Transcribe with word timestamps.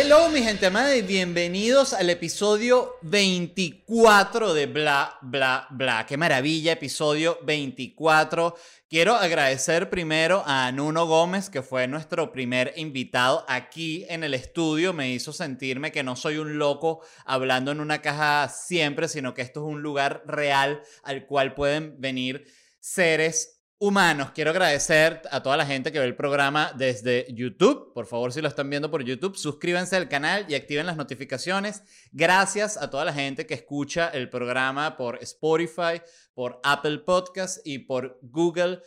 Hello, 0.00 0.28
mi 0.28 0.44
gente 0.44 0.66
amada, 0.66 0.94
y 0.94 1.02
bienvenidos 1.02 1.92
al 1.92 2.08
episodio 2.08 2.94
24 3.02 4.54
de 4.54 4.66
Bla, 4.66 5.18
Bla, 5.22 5.66
Bla. 5.70 6.06
Qué 6.06 6.16
maravilla, 6.16 6.70
episodio 6.70 7.36
24. 7.42 8.54
Quiero 8.88 9.16
agradecer 9.16 9.90
primero 9.90 10.44
a 10.46 10.70
Nuno 10.70 11.06
Gómez, 11.06 11.50
que 11.50 11.62
fue 11.62 11.88
nuestro 11.88 12.30
primer 12.30 12.74
invitado 12.76 13.44
aquí 13.48 14.06
en 14.08 14.22
el 14.22 14.34
estudio. 14.34 14.92
Me 14.92 15.10
hizo 15.10 15.32
sentirme 15.32 15.90
que 15.90 16.04
no 16.04 16.14
soy 16.14 16.36
un 16.36 16.58
loco 16.58 17.00
hablando 17.24 17.72
en 17.72 17.80
una 17.80 18.00
caja 18.00 18.48
siempre, 18.48 19.08
sino 19.08 19.34
que 19.34 19.42
esto 19.42 19.66
es 19.66 19.66
un 19.66 19.82
lugar 19.82 20.22
real 20.28 20.80
al 21.02 21.26
cual 21.26 21.54
pueden 21.54 22.00
venir 22.00 22.46
seres 22.78 23.57
humanos. 23.78 24.32
Quiero 24.34 24.50
agradecer 24.50 25.22
a 25.30 25.42
toda 25.42 25.56
la 25.56 25.66
gente 25.66 25.92
que 25.92 25.98
ve 25.98 26.04
el 26.06 26.16
programa 26.16 26.72
desde 26.76 27.26
YouTube. 27.32 27.92
Por 27.94 28.06
favor, 28.06 28.32
si 28.32 28.40
lo 28.40 28.48
están 28.48 28.68
viendo 28.68 28.90
por 28.90 29.04
YouTube, 29.04 29.36
suscríbanse 29.36 29.96
al 29.96 30.08
canal 30.08 30.46
y 30.48 30.54
activen 30.54 30.86
las 30.86 30.96
notificaciones. 30.96 31.82
Gracias 32.10 32.76
a 32.76 32.90
toda 32.90 33.04
la 33.04 33.12
gente 33.12 33.46
que 33.46 33.54
escucha 33.54 34.08
el 34.08 34.28
programa 34.28 34.96
por 34.96 35.22
Spotify, 35.22 36.02
por 36.34 36.60
Apple 36.64 36.98
Podcast 36.98 37.64
y 37.64 37.78
por 37.80 38.18
Google 38.22 38.80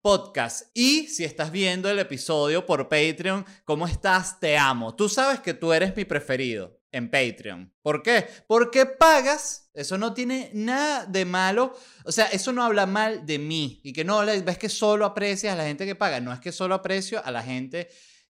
Podcast. 0.00 0.70
Y 0.74 1.08
si 1.08 1.24
estás 1.24 1.50
viendo 1.50 1.90
el 1.90 1.98
episodio 1.98 2.64
por 2.64 2.88
Patreon, 2.88 3.44
¿cómo 3.64 3.86
estás? 3.86 4.38
Te 4.38 4.56
amo. 4.56 4.94
Tú 4.94 5.08
sabes 5.08 5.40
que 5.40 5.54
tú 5.54 5.72
eres 5.72 5.94
mi 5.96 6.04
preferido 6.04 6.80
en 6.92 7.10
Patreon. 7.10 7.72
¿Por 7.82 8.02
qué? 8.02 8.26
Porque 8.46 8.86
pagas. 8.86 9.69
Eso 9.80 9.96
no 9.98 10.12
tiene 10.12 10.50
nada 10.52 11.06
de 11.06 11.24
malo. 11.24 11.74
O 12.04 12.12
sea, 12.12 12.26
eso 12.26 12.52
no 12.52 12.62
habla 12.62 12.86
mal 12.86 13.24
de 13.24 13.38
mí. 13.38 13.80
Y 13.82 13.92
que 13.92 14.04
no, 14.04 14.20
ves 14.24 14.58
que 14.58 14.68
solo 14.68 15.06
aprecias 15.06 15.54
a 15.54 15.56
la 15.56 15.64
gente 15.64 15.86
que 15.86 15.94
paga. 15.94 16.20
No 16.20 16.32
es 16.32 16.40
que 16.40 16.52
solo 16.52 16.74
aprecio 16.74 17.24
a 17.24 17.30
la 17.30 17.42
gente 17.42 17.88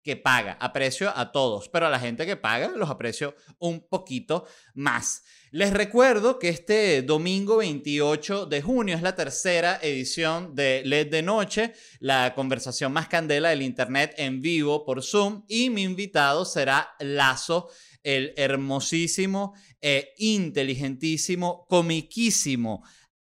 que 0.01 0.15
paga. 0.15 0.57
Aprecio 0.59 1.12
a 1.15 1.31
todos. 1.31 1.70
Pero 1.70 1.87
a 1.87 1.90
la 1.90 1.99
gente 1.99 2.26
que 2.26 2.37
paga 2.37 2.70
los 2.70 2.90
aprecio 2.90 3.35
un 3.59 3.87
poquito 3.87 4.45
más. 4.73 5.23
Les 5.51 5.71
recuerdo 5.71 6.40
que 6.40 6.49
este 6.49 7.03
domingo 7.03 7.57
28 7.57 8.48
de 8.48 8.62
junio 8.63 8.96
es 8.96 9.03
la 9.03 9.15
tercera 9.15 9.77
edición 9.84 10.55
de 10.55 10.81
LED 10.84 11.12
de 11.12 11.21
Noche, 11.21 11.73
la 11.99 12.34
conversación 12.34 12.91
más 12.91 13.07
candela 13.07 13.49
del 13.49 13.62
Internet 13.62 14.15
en 14.18 14.41
vivo 14.41 14.84
por 14.84 15.03
Zoom. 15.03 15.43
Y 15.48 15.70
mi 15.70 15.84
invitado 15.84 16.43
será 16.43 16.96
Lazo 16.99 17.70
el 18.04 18.34
hermosísimo, 18.37 19.54
e 19.82 20.13
inteligentísimo, 20.18 21.65
comiquísimo, 21.68 22.84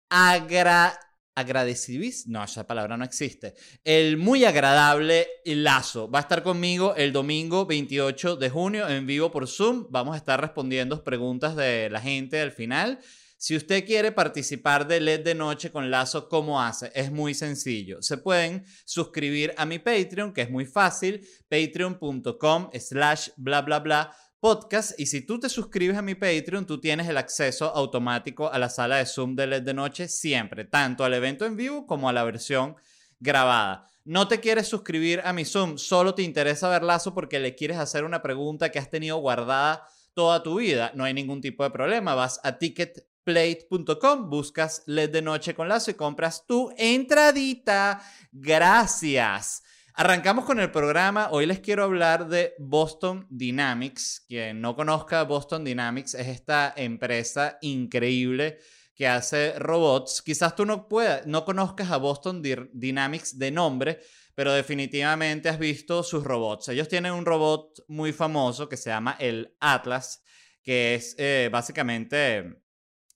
agra 0.08 0.98
agradecivis, 1.34 2.26
no, 2.28 2.42
esa 2.44 2.66
palabra 2.66 2.96
no 2.96 3.04
existe. 3.04 3.54
El 3.82 4.16
muy 4.16 4.44
agradable 4.44 5.26
Lazo 5.44 6.08
va 6.08 6.20
a 6.20 6.22
estar 6.22 6.42
conmigo 6.42 6.94
el 6.96 7.12
domingo 7.12 7.66
28 7.66 8.36
de 8.36 8.50
junio 8.50 8.88
en 8.88 9.06
vivo 9.06 9.30
por 9.30 9.48
Zoom. 9.48 9.86
Vamos 9.90 10.14
a 10.14 10.18
estar 10.18 10.40
respondiendo 10.40 11.02
preguntas 11.02 11.56
de 11.56 11.90
la 11.90 12.00
gente 12.00 12.40
al 12.40 12.52
final. 12.52 13.00
Si 13.36 13.56
usted 13.56 13.84
quiere 13.84 14.12
participar 14.12 14.86
de 14.86 15.00
LED 15.00 15.20
de 15.20 15.34
Noche 15.34 15.70
con 15.70 15.90
Lazo, 15.90 16.28
¿cómo 16.28 16.62
hace? 16.62 16.90
Es 16.94 17.10
muy 17.10 17.34
sencillo. 17.34 18.00
Se 18.00 18.16
pueden 18.16 18.64
suscribir 18.86 19.52
a 19.58 19.66
mi 19.66 19.78
Patreon, 19.78 20.32
que 20.32 20.42
es 20.42 20.50
muy 20.50 20.64
fácil, 20.64 21.26
patreon.com 21.50 22.70
slash 22.72 23.30
bla 23.36 23.60
bla 23.60 23.80
bla 23.80 24.16
podcast 24.44 25.00
y 25.00 25.06
si 25.06 25.22
tú 25.22 25.40
te 25.40 25.48
suscribes 25.48 25.96
a 25.96 26.02
mi 26.02 26.14
Patreon, 26.14 26.66
tú 26.66 26.78
tienes 26.78 27.08
el 27.08 27.16
acceso 27.16 27.74
automático 27.74 28.52
a 28.52 28.58
la 28.58 28.68
sala 28.68 28.96
de 28.96 29.06
Zoom 29.06 29.34
de 29.36 29.46
LED 29.46 29.62
de 29.62 29.72
noche 29.72 30.06
siempre, 30.06 30.66
tanto 30.66 31.02
al 31.02 31.14
evento 31.14 31.46
en 31.46 31.56
vivo 31.56 31.86
como 31.86 32.10
a 32.10 32.12
la 32.12 32.24
versión 32.24 32.76
grabada. 33.18 33.86
No 34.04 34.28
te 34.28 34.40
quieres 34.40 34.68
suscribir 34.68 35.22
a 35.24 35.32
mi 35.32 35.46
Zoom, 35.46 35.78
solo 35.78 36.14
te 36.14 36.20
interesa 36.20 36.68
ver 36.68 36.82
Lazo 36.82 37.14
porque 37.14 37.40
le 37.40 37.54
quieres 37.54 37.78
hacer 37.78 38.04
una 38.04 38.20
pregunta 38.20 38.70
que 38.70 38.78
has 38.78 38.90
tenido 38.90 39.16
guardada 39.16 39.88
toda 40.12 40.42
tu 40.42 40.56
vida. 40.56 40.92
No 40.94 41.04
hay 41.04 41.14
ningún 41.14 41.40
tipo 41.40 41.62
de 41.64 41.70
problema. 41.70 42.14
Vas 42.14 42.38
a 42.44 42.58
ticketplate.com, 42.58 44.28
buscas 44.28 44.82
LED 44.84 45.08
de 45.08 45.22
noche 45.22 45.54
con 45.54 45.70
Lazo 45.70 45.90
y 45.90 45.94
compras 45.94 46.44
tu 46.46 46.70
entradita. 46.76 48.02
Gracias. 48.30 49.62
Arrancamos 49.96 50.44
con 50.44 50.58
el 50.58 50.72
programa. 50.72 51.28
Hoy 51.30 51.46
les 51.46 51.60
quiero 51.60 51.84
hablar 51.84 52.26
de 52.26 52.56
Boston 52.58 53.28
Dynamics. 53.30 54.24
Quien 54.26 54.60
no 54.60 54.74
conozca 54.74 55.22
Boston 55.22 55.62
Dynamics 55.62 56.14
es 56.14 56.26
esta 56.26 56.74
empresa 56.76 57.58
increíble 57.60 58.58
que 58.96 59.06
hace 59.06 59.56
robots. 59.56 60.20
Quizás 60.20 60.56
tú 60.56 60.66
no 60.66 60.88
puedas, 60.88 61.28
no 61.28 61.44
conozcas 61.44 61.92
a 61.92 61.98
Boston 61.98 62.42
Dynamics 62.42 63.38
de 63.38 63.52
nombre, 63.52 64.00
pero 64.34 64.52
definitivamente 64.52 65.48
has 65.48 65.60
visto 65.60 66.02
sus 66.02 66.24
robots. 66.24 66.70
Ellos 66.70 66.88
tienen 66.88 67.12
un 67.12 67.24
robot 67.24 67.84
muy 67.86 68.12
famoso 68.12 68.68
que 68.68 68.76
se 68.76 68.90
llama 68.90 69.16
el 69.20 69.54
Atlas, 69.60 70.24
que 70.64 70.96
es 70.96 71.14
eh, 71.18 71.48
básicamente 71.52 72.62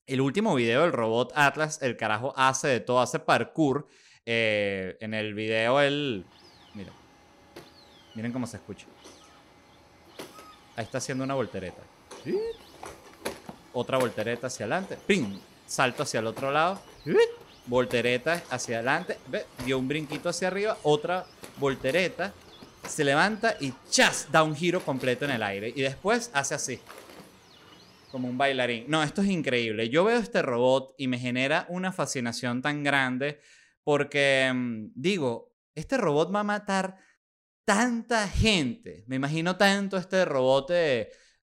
el 0.07 0.21
último 0.21 0.55
video 0.55 0.83
del 0.83 0.93
robot 0.93 1.33
Atlas. 1.35 1.83
El 1.83 1.97
carajo 1.97 2.33
hace 2.37 2.69
de 2.69 2.79
todo, 2.79 3.01
hace 3.01 3.19
parkour. 3.19 3.89
Eh, 4.31 4.99
en 5.01 5.15
el 5.15 5.33
video 5.33 5.79
Mira. 5.79 6.38
Miren 8.19 8.33
cómo 8.33 8.49
se 8.49 8.57
escucha. 8.57 8.85
Ahí 10.75 10.83
está 10.83 10.99
haciendo 10.99 11.23
una 11.23 11.35
voltereta. 11.35 11.81
Otra 13.73 13.97
voltereta 13.97 14.49
hacia 14.49 14.67
adelante. 14.67 14.99
¡Ping! 15.07 15.39
Salto 15.69 16.03
hacia 16.03 16.19
el 16.19 16.27
otro 16.27 16.51
lado. 16.51 16.83
Voltereta 17.67 18.43
hacia 18.51 18.79
adelante. 18.79 19.19
¿Ve? 19.29 19.47
Dio 19.65 19.79
un 19.79 19.87
brinquito 19.87 20.31
hacia 20.31 20.49
arriba. 20.49 20.77
Otra 20.83 21.27
voltereta. 21.59 22.35
Se 22.89 23.05
levanta 23.05 23.55
y 23.61 23.73
¡chas! 23.89 24.27
Da 24.33 24.43
un 24.43 24.57
giro 24.57 24.81
completo 24.81 25.25
en 25.25 25.31
el 25.31 25.43
aire. 25.45 25.73
Y 25.77 25.83
después 25.83 26.33
hace 26.35 26.57
así. 26.57 26.81
Como 28.11 28.27
un 28.27 28.37
bailarín. 28.37 28.87
No, 28.89 29.01
esto 29.01 29.23
es 29.23 29.29
increíble. 29.29 29.91
Yo 29.91 30.03
veo 30.03 30.19
este 30.19 30.43
robot 30.43 30.93
y 30.99 31.07
me 31.07 31.21
genera 31.21 31.67
una 31.69 31.93
fascinación 31.93 32.63
tan 32.63 32.83
grande 32.83 33.39
porque 33.85 34.51
mm, 34.53 34.87
digo, 34.97 35.55
este 35.77 35.97
robot 35.97 36.35
va 36.35 36.41
a 36.41 36.43
matar 36.43 36.97
tanta 37.69 38.27
gente. 38.27 39.05
Me 39.09 39.17
imagino 39.17 39.59
tanto 39.59 39.99
este 39.99 40.25
robot 40.25 40.73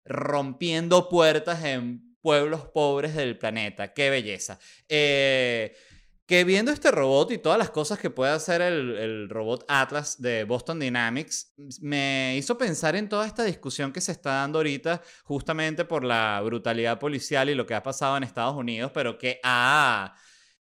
rompiendo 0.05 1.07
puertas 1.07 1.63
en 1.63 2.17
pueblos 2.19 2.61
pobres 2.73 3.13
del 3.13 3.37
planeta. 3.37 3.93
Qué 3.93 4.09
belleza. 4.09 4.57
Eh, 4.89 5.77
que 6.25 6.43
viendo 6.43 6.71
este 6.71 6.89
robot 6.89 7.29
y 7.29 7.37
todas 7.37 7.59
las 7.59 7.69
cosas 7.69 7.99
que 7.99 8.09
puede 8.09 8.31
hacer 8.31 8.63
el, 8.63 8.97
el, 8.97 9.29
robot 9.29 9.65
Atlas 9.67 10.19
de 10.19 10.45
Boston 10.45 10.79
Dynamics, 10.79 11.53
me 11.81 12.35
hizo 12.35 12.57
pensar 12.57 12.95
en 12.95 13.07
toda 13.07 13.27
esta 13.27 13.43
discusión 13.43 13.93
que 13.93 14.01
se 14.01 14.11
está 14.11 14.31
dando 14.31 14.57
ahorita 14.57 15.03
justamente 15.25 15.85
por 15.85 16.03
la 16.03 16.41
brutalidad 16.43 16.97
policial 16.97 17.51
y 17.51 17.53
lo 17.53 17.67
que 17.67 17.75
ha 17.75 17.83
pasado 17.83 18.17
en 18.17 18.23
Estados 18.23 18.55
Unidos, 18.55 18.89
pero 18.91 19.19
que 19.19 19.39
ha 19.43 20.15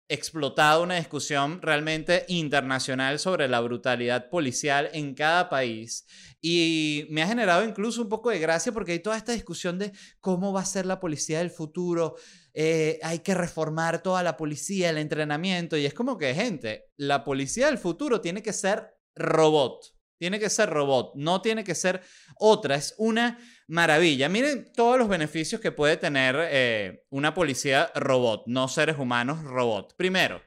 explotado 0.09 0.83
una 0.83 0.97
discusión 0.97 1.63
realmente 1.63 2.27
internacional 2.29 3.19
sobre 3.19 3.49
la 3.49 3.61
brutalidad 3.61 4.29
policial 4.29 4.91
en 4.93 5.15
cada 5.15 5.49
país 5.49 6.07
y 6.41 7.07
me 7.09 7.23
ha 7.23 7.27
generado 7.27 7.65
incluso 7.65 8.03
un 8.03 8.11
poco 8.11 8.29
de 8.29 8.39
gracia 8.39 8.71
porque 8.71 8.93
hay 8.93 8.99
toda 8.99 9.17
esta 9.17 9.33
discusión 9.33 9.79
de 9.79 9.93
cómo 10.21 10.53
va 10.53 10.61
a 10.61 10.67
ser 10.67 10.85
la 10.85 11.01
policía 11.01 11.39
del 11.39 11.51
futuro, 11.51 12.17
eh, 12.53 12.99
hay 13.03 13.21
que 13.21 13.35
reformar 13.35 14.03
toda 14.03 14.23
la 14.23 14.37
policía, 14.37 14.91
el 14.91 14.99
entrenamiento 14.99 15.77
y 15.77 15.87
es 15.87 15.95
como 15.95 16.19
que 16.19 16.35
gente, 16.35 16.91
la 16.97 17.25
policía 17.25 17.67
del 17.67 17.79
futuro 17.79 18.21
tiene 18.21 18.43
que 18.43 18.53
ser 18.53 18.95
robot. 19.17 19.94
Tiene 20.19 20.39
que 20.39 20.51
ser 20.51 20.71
robot, 20.71 21.13
no 21.17 21.41
tiene 21.43 21.65
que 21.65 21.75
ser 21.75 22.03
otra. 22.39 22.77
Es 22.77 22.95
una 22.99 23.39
maravilla. 23.67 24.29
Miren 24.29 24.73
todos 24.73 24.99
los 24.99 25.09
beneficios 25.09 25.61
que 25.61 25.73
puede 25.73 25.97
tener 25.97 26.37
eh, 26.39 27.05
una 27.11 27.35
policía 27.35 27.91
robot, 27.95 28.45
no 28.47 28.69
seres 28.69 28.99
humanos 28.99 29.43
robot. 29.43 29.97
Primero, 29.97 30.43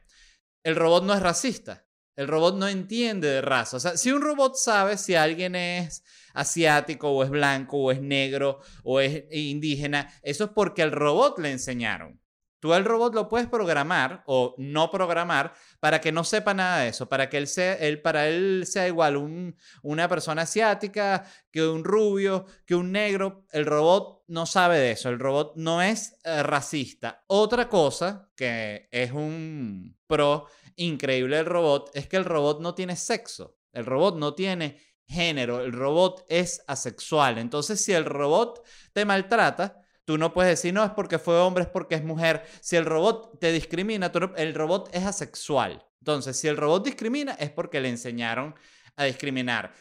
el 0.64 0.76
robot 0.76 1.04
no 1.04 1.14
es 1.14 1.22
racista. 1.22 1.86
El 2.16 2.28
robot 2.28 2.56
no 2.58 2.68
entiende 2.68 3.28
de 3.28 3.42
raza. 3.42 3.78
O 3.78 3.80
sea, 3.80 3.96
si 3.96 4.12
un 4.12 4.24
robot 4.24 4.56
sabe 4.56 4.98
si 4.98 5.14
alguien 5.14 5.56
es 5.56 6.04
asiático 6.34 7.12
o 7.12 7.24
es 7.24 7.30
blanco 7.30 7.78
o 7.78 7.92
es 7.92 8.02
negro 8.02 8.60
o 8.84 9.00
es 9.00 9.26
indígena, 9.32 10.12
eso 10.24 10.46
es 10.46 10.50
porque 10.50 10.82
al 10.82 10.92
robot 10.92 11.38
le 11.38 11.52
enseñaron. 11.52 12.20
Tú 12.68 12.74
el 12.74 12.84
robot 12.84 13.16
lo 13.16 13.30
puedes 13.30 13.48
programar 13.48 14.24
o 14.26 14.54
no 14.58 14.92
programar 14.92 15.54
para 15.80 16.02
que 16.02 16.12
no 16.12 16.26
sepa 16.26 16.54
nada 16.54 16.80
de 16.80 16.90
eso, 16.90 17.08
para 17.08 17.30
que 17.30 17.38
él 17.38 17.48
sea, 17.48 17.76
él, 17.76 18.02
para 18.02 18.28
él 18.28 18.66
sea 18.68 18.90
igual 18.90 19.16
un, 19.16 19.56
una 19.84 20.10
persona 20.10 20.42
asiática 20.42 21.26
que 21.50 21.66
un 21.66 21.86
rubio, 21.86 22.46
que 22.66 22.76
un 22.76 22.92
negro. 22.92 23.46
El 23.52 23.66
robot 23.66 24.24
no 24.28 24.46
sabe 24.46 24.80
de 24.80 24.92
eso, 24.92 25.08
el 25.08 25.18
robot 25.18 25.54
no 25.56 25.82
es 25.82 26.18
eh, 26.26 26.44
racista. 26.44 27.24
Otra 27.28 27.70
cosa 27.70 28.30
que 28.36 28.90
es 28.92 29.14
un 29.14 29.98
pro 30.06 30.48
increíble 30.76 31.38
del 31.38 31.46
robot 31.46 31.92
es 31.94 32.10
que 32.10 32.18
el 32.18 32.26
robot 32.26 32.60
no 32.60 32.76
tiene 32.76 32.98
sexo, 32.98 33.56
el 33.72 33.86
robot 33.86 34.18
no 34.18 34.34
tiene 34.34 34.78
género, 35.06 35.62
el 35.62 35.72
robot 35.72 36.26
es 36.28 36.62
asexual. 36.68 37.38
Entonces 37.38 37.82
si 37.82 37.94
el 37.94 38.04
robot 38.04 38.62
te 38.92 39.06
maltrata, 39.06 39.87
Tú 40.08 40.18
no 40.18 40.34
puedes 40.34 40.52
decir, 40.52 40.74
no, 40.74 40.86
es 40.86 40.92
porque 40.92 41.20
fue 41.20 41.38
hombre, 41.38 41.66
es 41.66 41.70
porque 41.70 41.96
es 41.96 42.02
mujer. 42.02 42.46
Si 42.62 42.78
el 42.78 42.86
robot 42.86 43.42
te 43.42 43.52
discrimina, 43.52 44.10
el 44.38 44.54
robot 44.56 44.90
es 44.94 45.06
asexual. 45.06 45.86
Entonces, 46.00 46.40
si 46.40 46.48
el 46.48 46.56
robot 46.56 46.86
discrimina, 46.86 47.34
es 47.34 47.52
porque 47.52 47.82
le 47.82 47.90
enseñaron 47.90 48.56
a 48.96 49.04
discriminar. 49.04 49.74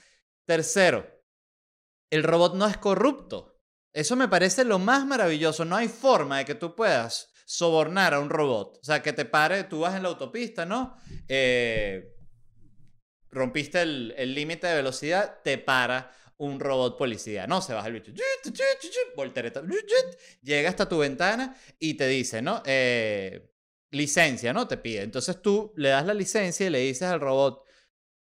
Tercero, 0.45 1.07
el 2.11 2.25
robot 2.25 2.57
no 2.57 2.67
es 2.67 2.77
corrupto. 2.77 3.61
Eso 3.93 4.17
me 4.17 4.27
parece 4.27 4.65
lo 4.65 4.81
más 4.81 5.07
maravilloso. 5.07 5.65
No 5.65 5.77
hay 5.77 5.87
forma 5.87 6.39
de 6.39 6.45
que 6.45 6.57
tú 6.57 6.75
puedas 6.75 7.33
sobornar 7.45 8.13
a 8.13 8.19
un 8.19 8.29
robot. 8.29 8.79
O 8.83 8.85
sea, 8.85 9.03
que 9.03 9.13
te 9.13 9.27
pare, 9.27 9.63
tú 9.63 9.79
vas 9.79 9.95
en 9.95 10.03
la 10.03 10.09
autopista, 10.09 10.67
¿no? 10.67 10.97
Eh, 11.29 12.17
rompiste 13.31 13.81
el 13.83 14.35
límite 14.35 14.67
de 14.67 14.75
velocidad, 14.75 15.39
te 15.45 15.57
para 15.57 16.11
un 16.39 16.61
robot 16.61 16.99
policía. 16.99 17.47
No, 17.47 17.61
se 17.61 17.73
baja 17.73 17.89
el 17.89 17.95
bicho. 17.95 18.13
Voltereta. 19.17 19.63
Llega 20.43 20.69
hasta 20.69 20.89
tu 20.89 20.99
ventana 20.99 21.57
y 21.79 21.95
te 21.95 22.07
dice, 22.09 22.43
¿no? 22.43 22.63
Eh, 22.65 23.53
licencia, 23.91 24.53
¿no? 24.53 24.69
Te 24.69 24.77
pide. 24.77 25.03
Entonces 25.03 25.41
tú 25.41 25.73
le 25.77 25.91
das 25.91 26.07
la 26.07 26.15
licencia 26.15 26.67
y 26.67 26.71
le 26.71 26.81
dices 26.81 27.05
al 27.05 27.21
robot, 27.21 27.65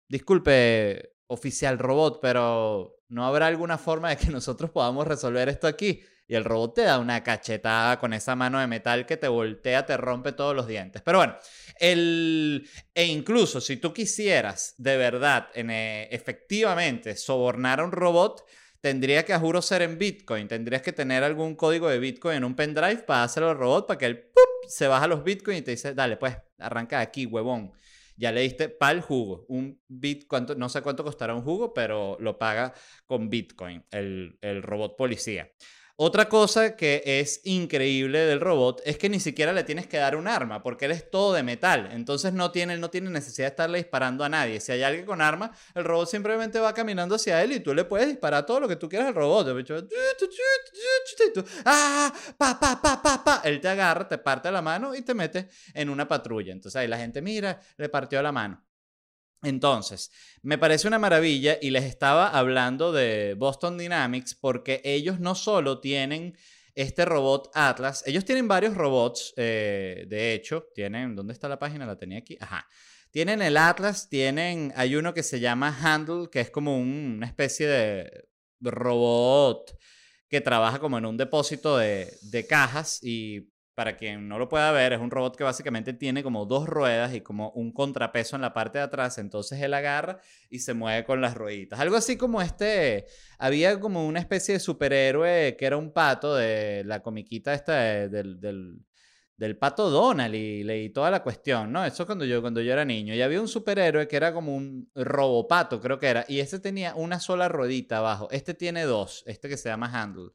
disculpe, 0.08 1.16
oficial 1.26 1.78
robot, 1.78 2.20
pero 2.20 3.02
¿no 3.08 3.26
habrá 3.26 3.46
alguna 3.46 3.78
forma 3.78 4.10
de 4.10 4.16
que 4.16 4.26
nosotros 4.30 4.70
podamos 4.70 5.06
resolver 5.06 5.48
esto 5.48 5.66
aquí? 5.66 6.02
Y 6.28 6.34
el 6.34 6.44
robot 6.44 6.74
te 6.74 6.82
da 6.82 6.98
una 6.98 7.22
cachetada 7.22 7.98
con 7.98 8.12
esa 8.12 8.34
mano 8.34 8.58
de 8.58 8.66
metal 8.66 9.06
que 9.06 9.16
te 9.16 9.28
voltea, 9.28 9.86
te 9.86 9.96
rompe 9.96 10.32
todos 10.32 10.56
los 10.56 10.66
dientes. 10.66 11.02
Pero 11.02 11.18
bueno, 11.18 11.36
el, 11.78 12.68
e 12.94 13.04
incluso 13.04 13.60
si 13.60 13.76
tú 13.76 13.92
quisieras 13.92 14.74
de 14.76 14.96
verdad, 14.96 15.48
en, 15.54 15.70
eh, 15.70 16.08
efectivamente, 16.10 17.14
sobornar 17.16 17.78
a 17.78 17.84
un 17.84 17.92
robot, 17.92 18.44
tendría 18.80 19.24
que, 19.24 19.34
a 19.34 19.38
juro, 19.38 19.62
ser 19.62 19.82
en 19.82 19.98
Bitcoin. 19.98 20.48
Tendrías 20.48 20.82
que 20.82 20.92
tener 20.92 21.22
algún 21.22 21.54
código 21.54 21.88
de 21.88 22.00
Bitcoin 22.00 22.38
en 22.38 22.44
un 22.44 22.56
pendrive 22.56 23.04
para 23.04 23.22
hacerlo 23.22 23.50
al 23.50 23.58
robot, 23.58 23.86
para 23.86 23.98
que 23.98 24.06
él 24.06 24.30
se 24.68 24.88
baja 24.88 25.06
los 25.06 25.22
Bitcoin 25.22 25.58
y 25.58 25.62
te 25.62 25.70
dice, 25.72 25.94
dale, 25.94 26.16
pues, 26.16 26.36
arranca 26.58 26.98
de 26.98 27.04
aquí, 27.04 27.26
huevón. 27.26 27.72
Ya 28.16 28.32
le 28.32 28.40
diste 28.40 28.68
para 28.68 28.92
el 28.92 29.02
jugo. 29.02 29.44
Un 29.48 29.80
bit, 29.86 30.26
cuánto, 30.26 30.54
no 30.56 30.68
sé 30.70 30.82
cuánto 30.82 31.04
costará 31.04 31.34
un 31.34 31.42
jugo, 31.42 31.72
pero 31.74 32.16
lo 32.18 32.38
paga 32.38 32.72
con 33.04 33.28
Bitcoin, 33.28 33.84
el 33.90 34.62
robot 34.62 34.96
policía. 34.96 35.50
Otra 35.98 36.28
cosa 36.28 36.76
que 36.76 37.02
es 37.06 37.40
increíble 37.44 38.18
del 38.18 38.38
robot 38.38 38.82
es 38.84 38.98
que 38.98 39.08
ni 39.08 39.18
siquiera 39.18 39.54
le 39.54 39.64
tienes 39.64 39.86
que 39.86 39.96
dar 39.96 40.14
un 40.14 40.28
arma, 40.28 40.62
porque 40.62 40.84
él 40.84 40.90
es 40.90 41.10
todo 41.10 41.32
de 41.32 41.42
metal. 41.42 41.88
Entonces 41.90 42.34
no 42.34 42.50
tiene, 42.50 42.76
no 42.76 42.90
tiene 42.90 43.08
necesidad 43.08 43.46
de 43.46 43.50
estarle 43.52 43.78
disparando 43.78 44.22
a 44.22 44.28
nadie. 44.28 44.60
Si 44.60 44.72
hay 44.72 44.82
alguien 44.82 45.06
con 45.06 45.22
arma, 45.22 45.52
el 45.74 45.84
robot 45.84 46.06
simplemente 46.10 46.60
va 46.60 46.74
caminando 46.74 47.14
hacia 47.14 47.42
él 47.42 47.52
y 47.52 47.60
tú 47.60 47.72
le 47.72 47.84
puedes 47.84 48.08
disparar 48.08 48.44
todo 48.44 48.60
lo 48.60 48.68
que 48.68 48.76
tú 48.76 48.90
quieras 48.90 49.08
al 49.08 49.14
robot. 49.14 49.56
¡Ah! 51.64 52.12
¡Pa, 52.36 52.60
pa, 52.60 52.82
pa, 52.82 53.02
pa, 53.02 53.24
pa! 53.24 53.40
Él 53.44 53.58
te 53.58 53.68
agarra, 53.68 54.06
te 54.06 54.18
parte 54.18 54.50
la 54.50 54.60
mano 54.60 54.94
y 54.94 55.00
te 55.00 55.14
mete 55.14 55.48
en 55.72 55.88
una 55.88 56.06
patrulla. 56.06 56.52
Entonces 56.52 56.76
ahí 56.76 56.88
la 56.88 56.98
gente 56.98 57.22
mira, 57.22 57.58
le 57.78 57.88
partió 57.88 58.20
la 58.20 58.32
mano. 58.32 58.65
Entonces, 59.46 60.10
me 60.42 60.58
parece 60.58 60.88
una 60.88 60.98
maravilla 60.98 61.56
y 61.62 61.70
les 61.70 61.84
estaba 61.84 62.28
hablando 62.28 62.90
de 62.90 63.34
Boston 63.34 63.78
Dynamics 63.78 64.34
porque 64.34 64.80
ellos 64.84 65.20
no 65.20 65.36
solo 65.36 65.80
tienen 65.80 66.36
este 66.74 67.04
robot 67.04 67.50
Atlas, 67.54 68.02
ellos 68.06 68.24
tienen 68.24 68.48
varios 68.48 68.74
robots, 68.74 69.32
eh, 69.36 70.04
de 70.08 70.34
hecho, 70.34 70.68
tienen, 70.74 71.14
¿dónde 71.14 71.32
está 71.32 71.48
la 71.48 71.60
página? 71.60 71.86
La 71.86 71.96
tenía 71.96 72.18
aquí, 72.18 72.36
ajá. 72.40 72.66
Tienen 73.12 73.40
el 73.40 73.56
Atlas, 73.56 74.08
tienen, 74.08 74.72
hay 74.74 74.96
uno 74.96 75.14
que 75.14 75.22
se 75.22 75.38
llama 75.38 75.74
Handle, 75.80 76.28
que 76.28 76.40
es 76.40 76.50
como 76.50 76.76
una 76.76 77.26
especie 77.26 77.68
de 77.68 78.28
robot 78.60 79.78
que 80.28 80.40
trabaja 80.40 80.80
como 80.80 80.98
en 80.98 81.06
un 81.06 81.16
depósito 81.16 81.78
de, 81.78 82.12
de 82.20 82.46
cajas 82.48 82.98
y 83.00 83.48
para 83.76 83.98
quien 83.98 84.26
no 84.26 84.38
lo 84.38 84.48
pueda 84.48 84.72
ver, 84.72 84.94
es 84.94 85.00
un 85.00 85.10
robot 85.10 85.36
que 85.36 85.44
básicamente 85.44 85.92
tiene 85.92 86.22
como 86.22 86.46
dos 86.46 86.66
ruedas 86.66 87.14
y 87.14 87.20
como 87.20 87.50
un 87.50 87.72
contrapeso 87.72 88.34
en 88.34 88.40
la 88.40 88.54
parte 88.54 88.78
de 88.78 88.84
atrás. 88.84 89.18
Entonces 89.18 89.60
él 89.60 89.74
agarra 89.74 90.18
y 90.48 90.60
se 90.60 90.72
mueve 90.72 91.04
con 91.04 91.20
las 91.20 91.34
rueditas. 91.34 91.78
Algo 91.78 91.96
así 91.96 92.16
como 92.16 92.40
este. 92.40 93.04
Había 93.38 93.78
como 93.78 94.06
una 94.06 94.18
especie 94.18 94.54
de 94.54 94.60
superhéroe 94.60 95.56
que 95.58 95.66
era 95.66 95.76
un 95.76 95.92
pato 95.92 96.34
de 96.34 96.84
la 96.86 97.02
comiquita 97.02 97.52
esta 97.52 97.74
del, 98.08 98.40
del, 99.36 99.58
pato 99.58 99.90
Donald 99.90 100.34
y 100.34 100.64
leí 100.64 100.88
toda 100.88 101.10
la 101.10 101.22
cuestión, 101.22 101.70
¿no? 101.70 101.84
Eso 101.84 102.06
cuando 102.06 102.24
yo, 102.24 102.40
cuando 102.40 102.62
yo 102.62 102.72
era 102.72 102.86
niño. 102.86 103.14
Y 103.14 103.20
había 103.20 103.42
un 103.42 103.48
superhéroe 103.48 104.08
que 104.08 104.16
era 104.16 104.32
como 104.32 104.56
un 104.56 104.90
robopato, 104.94 105.82
creo 105.82 105.98
que 105.98 106.06
era. 106.06 106.24
Y 106.28 106.40
este 106.40 106.60
tenía 106.60 106.94
una 106.94 107.20
sola 107.20 107.46
ruedita 107.50 107.98
abajo. 107.98 108.28
Este 108.30 108.54
tiene 108.54 108.84
dos. 108.84 109.22
Este 109.26 109.50
que 109.50 109.58
se 109.58 109.68
llama 109.68 109.90
Handle. 109.92 110.30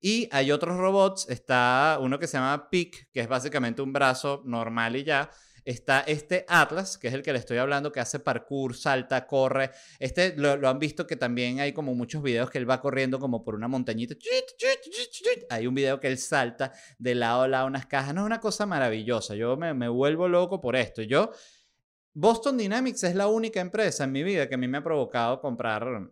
Y 0.00 0.28
hay 0.32 0.52
otros 0.52 0.76
robots, 0.76 1.28
está 1.28 1.98
uno 2.00 2.18
que 2.18 2.26
se 2.26 2.36
llama 2.36 2.68
Pick, 2.70 3.10
que 3.12 3.20
es 3.20 3.28
básicamente 3.28 3.82
un 3.82 3.92
brazo 3.92 4.42
normal 4.44 4.96
y 4.96 5.04
ya. 5.04 5.30
Está 5.64 6.00
este 6.02 6.44
Atlas, 6.46 6.96
que 6.96 7.08
es 7.08 7.14
el 7.14 7.24
que 7.24 7.32
le 7.32 7.40
estoy 7.40 7.58
hablando, 7.58 7.90
que 7.90 7.98
hace 7.98 8.20
parkour, 8.20 8.76
salta, 8.76 9.26
corre. 9.26 9.72
Este 9.98 10.32
lo, 10.36 10.68
han 10.68 10.78
visto 10.78 11.08
que 11.08 11.16
también 11.16 11.58
hay 11.58 11.72
como 11.72 11.92
muchos 11.92 12.22
videos 12.22 12.50
que 12.50 12.58
él 12.58 12.70
va 12.70 12.80
corriendo 12.80 13.18
como 13.18 13.42
por 13.42 13.56
una 13.56 13.66
montañita. 13.66 14.14
Hay 15.50 15.66
un 15.66 15.74
video 15.74 15.98
que 15.98 16.06
él 16.06 16.18
salta 16.18 16.72
de 16.98 17.16
lado 17.16 17.42
a 17.42 17.48
lado 17.48 17.66
unas 17.66 17.86
cajas. 17.86 18.14
No 18.14 18.20
es 18.20 18.26
una 18.26 18.40
cosa 18.40 18.64
maravillosa. 18.64 19.34
Yo 19.34 19.56
me, 19.56 19.74
me 19.74 19.88
vuelvo 19.88 20.28
loco 20.28 20.60
por 20.60 20.76
esto. 20.76 21.02
Yo, 21.02 21.32
Boston 22.14 22.56
Dynamics 22.56 23.02
es 23.02 23.16
la 23.16 23.26
única 23.26 23.60
empresa 23.60 24.04
en 24.04 24.12
mi 24.12 24.22
vida 24.22 24.48
que 24.48 24.54
a 24.54 24.58
mí 24.58 24.68
me 24.68 24.78
ha 24.78 24.84
provocado 24.84 25.40
comprar 25.40 26.10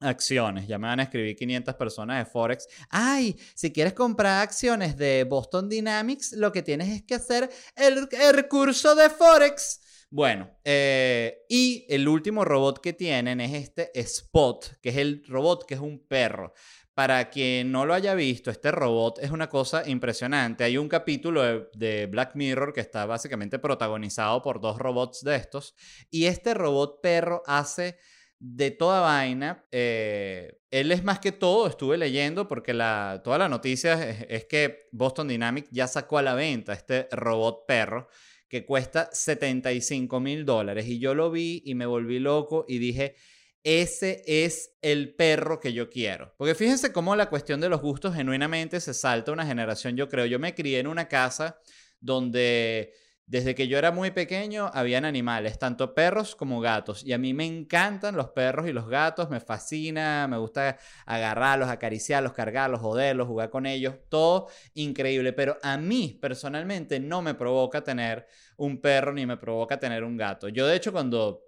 acciones. 0.00 0.66
Ya 0.66 0.78
me 0.78 0.88
van 0.88 1.00
a 1.00 1.04
escribir 1.04 1.36
500 1.36 1.74
personas 1.74 2.18
de 2.18 2.30
Forex. 2.30 2.66
Ay, 2.88 3.36
si 3.54 3.72
quieres 3.72 3.92
comprar 3.92 4.42
acciones 4.42 4.96
de 4.96 5.24
Boston 5.24 5.68
Dynamics, 5.68 6.32
lo 6.32 6.50
que 6.50 6.62
tienes 6.62 6.88
es 6.88 7.02
que 7.02 7.14
hacer 7.14 7.48
el, 7.76 8.08
recurso 8.34 8.94
de 8.94 9.10
Forex. 9.10 9.80
Bueno, 10.10 10.50
eh, 10.64 11.44
y 11.48 11.86
el 11.88 12.08
último 12.08 12.44
robot 12.44 12.80
que 12.80 12.94
tienen 12.94 13.40
es 13.40 13.52
este 13.52 13.90
Spot, 14.00 14.78
que 14.82 14.88
es 14.88 14.96
el 14.96 15.22
robot 15.28 15.66
que 15.66 15.74
es 15.74 15.80
un 15.80 16.04
perro. 16.06 16.52
Para 16.94 17.30
quien 17.30 17.70
no 17.70 17.86
lo 17.86 17.94
haya 17.94 18.14
visto, 18.14 18.50
este 18.50 18.72
robot 18.72 19.20
es 19.20 19.30
una 19.30 19.48
cosa 19.48 19.88
impresionante. 19.88 20.64
Hay 20.64 20.76
un 20.76 20.88
capítulo 20.88 21.42
de, 21.42 21.68
de, 21.74 22.06
Black 22.06 22.34
Mirror 22.34 22.72
que 22.72 22.80
está 22.80 23.06
básicamente 23.06 23.58
protagonizado 23.58 24.42
por 24.42 24.60
dos 24.60 24.78
robots 24.78 25.22
de 25.22 25.36
estos. 25.36 25.76
Y 26.10 26.24
este 26.24 26.52
robot 26.52 27.00
perro 27.00 27.42
hace 27.46 27.96
de 28.40 28.70
toda 28.70 29.00
vaina. 29.00 29.64
Eh, 29.70 30.60
él 30.70 30.90
es 30.90 31.04
más 31.04 31.20
que 31.20 31.30
todo, 31.30 31.68
estuve 31.68 31.98
leyendo 31.98 32.48
porque 32.48 32.74
la, 32.74 33.20
toda 33.22 33.38
la 33.38 33.48
noticia 33.48 34.10
es, 34.28 34.46
que 34.46 34.88
Boston 34.92 35.28
Dynamics 35.28 35.68
ya 35.70 35.86
sacó 35.86 36.18
a 36.18 36.22
la 36.22 36.34
venta 36.34 36.72
este 36.72 37.06
robot 37.12 37.66
perro 37.66 38.08
que 38.48 38.64
cuesta 38.64 39.08
75 39.12 40.18
mil 40.20 40.44
dólares. 40.44 40.86
Y 40.86 40.98
yo 40.98 41.14
lo 41.14 41.30
vi 41.30 41.62
y 41.64 41.74
me 41.74 41.86
volví 41.86 42.18
loco 42.18 42.64
y 42.66 42.78
dije, 42.78 43.14
ese 43.62 44.22
es 44.26 44.76
el 44.80 45.14
perro 45.14 45.60
que 45.60 45.72
yo 45.72 45.90
quiero. 45.90 46.34
Porque 46.36 46.54
fíjense 46.54 46.92
cómo 46.92 47.14
la 47.14 47.28
cuestión 47.28 47.60
de 47.60 47.68
los 47.68 47.80
gustos 47.80 48.14
genuinamente 48.14 48.80
se 48.80 48.94
salta 48.94 49.32
una 49.32 49.46
generación, 49.46 49.96
yo 49.96 50.08
creo. 50.08 50.26
Yo 50.26 50.38
me 50.38 50.54
crié 50.54 50.80
en 50.80 50.86
una 50.86 51.08
casa 51.08 51.60
donde 52.00 52.92
desde 53.30 53.54
que 53.54 53.68
yo 53.68 53.78
era 53.78 53.92
muy 53.92 54.10
pequeño, 54.10 54.72
habían 54.74 55.04
animales, 55.04 55.56
tanto 55.56 55.94
perros 55.94 56.34
como 56.34 56.60
gatos. 56.60 57.04
Y 57.04 57.12
a 57.12 57.18
mí 57.18 57.32
me 57.32 57.46
encantan 57.46 58.16
los 58.16 58.30
perros 58.30 58.68
y 58.68 58.72
los 58.72 58.88
gatos, 58.88 59.30
me 59.30 59.38
fascina, 59.38 60.26
me 60.28 60.36
gusta 60.36 60.78
agarrarlos, 61.06 61.68
acariciarlos, 61.68 62.32
cargarlos, 62.32 62.80
joderlos, 62.80 63.28
jugar 63.28 63.48
con 63.48 63.66
ellos, 63.66 63.94
todo 64.08 64.48
increíble. 64.74 65.32
Pero 65.32 65.58
a 65.62 65.76
mí 65.76 66.18
personalmente 66.20 66.98
no 66.98 67.22
me 67.22 67.34
provoca 67.34 67.84
tener 67.84 68.26
un 68.56 68.80
perro 68.80 69.12
ni 69.12 69.26
me 69.26 69.36
provoca 69.36 69.78
tener 69.78 70.02
un 70.02 70.16
gato. 70.16 70.48
Yo 70.48 70.66
de 70.66 70.74
hecho 70.74 70.90
cuando 70.90 71.44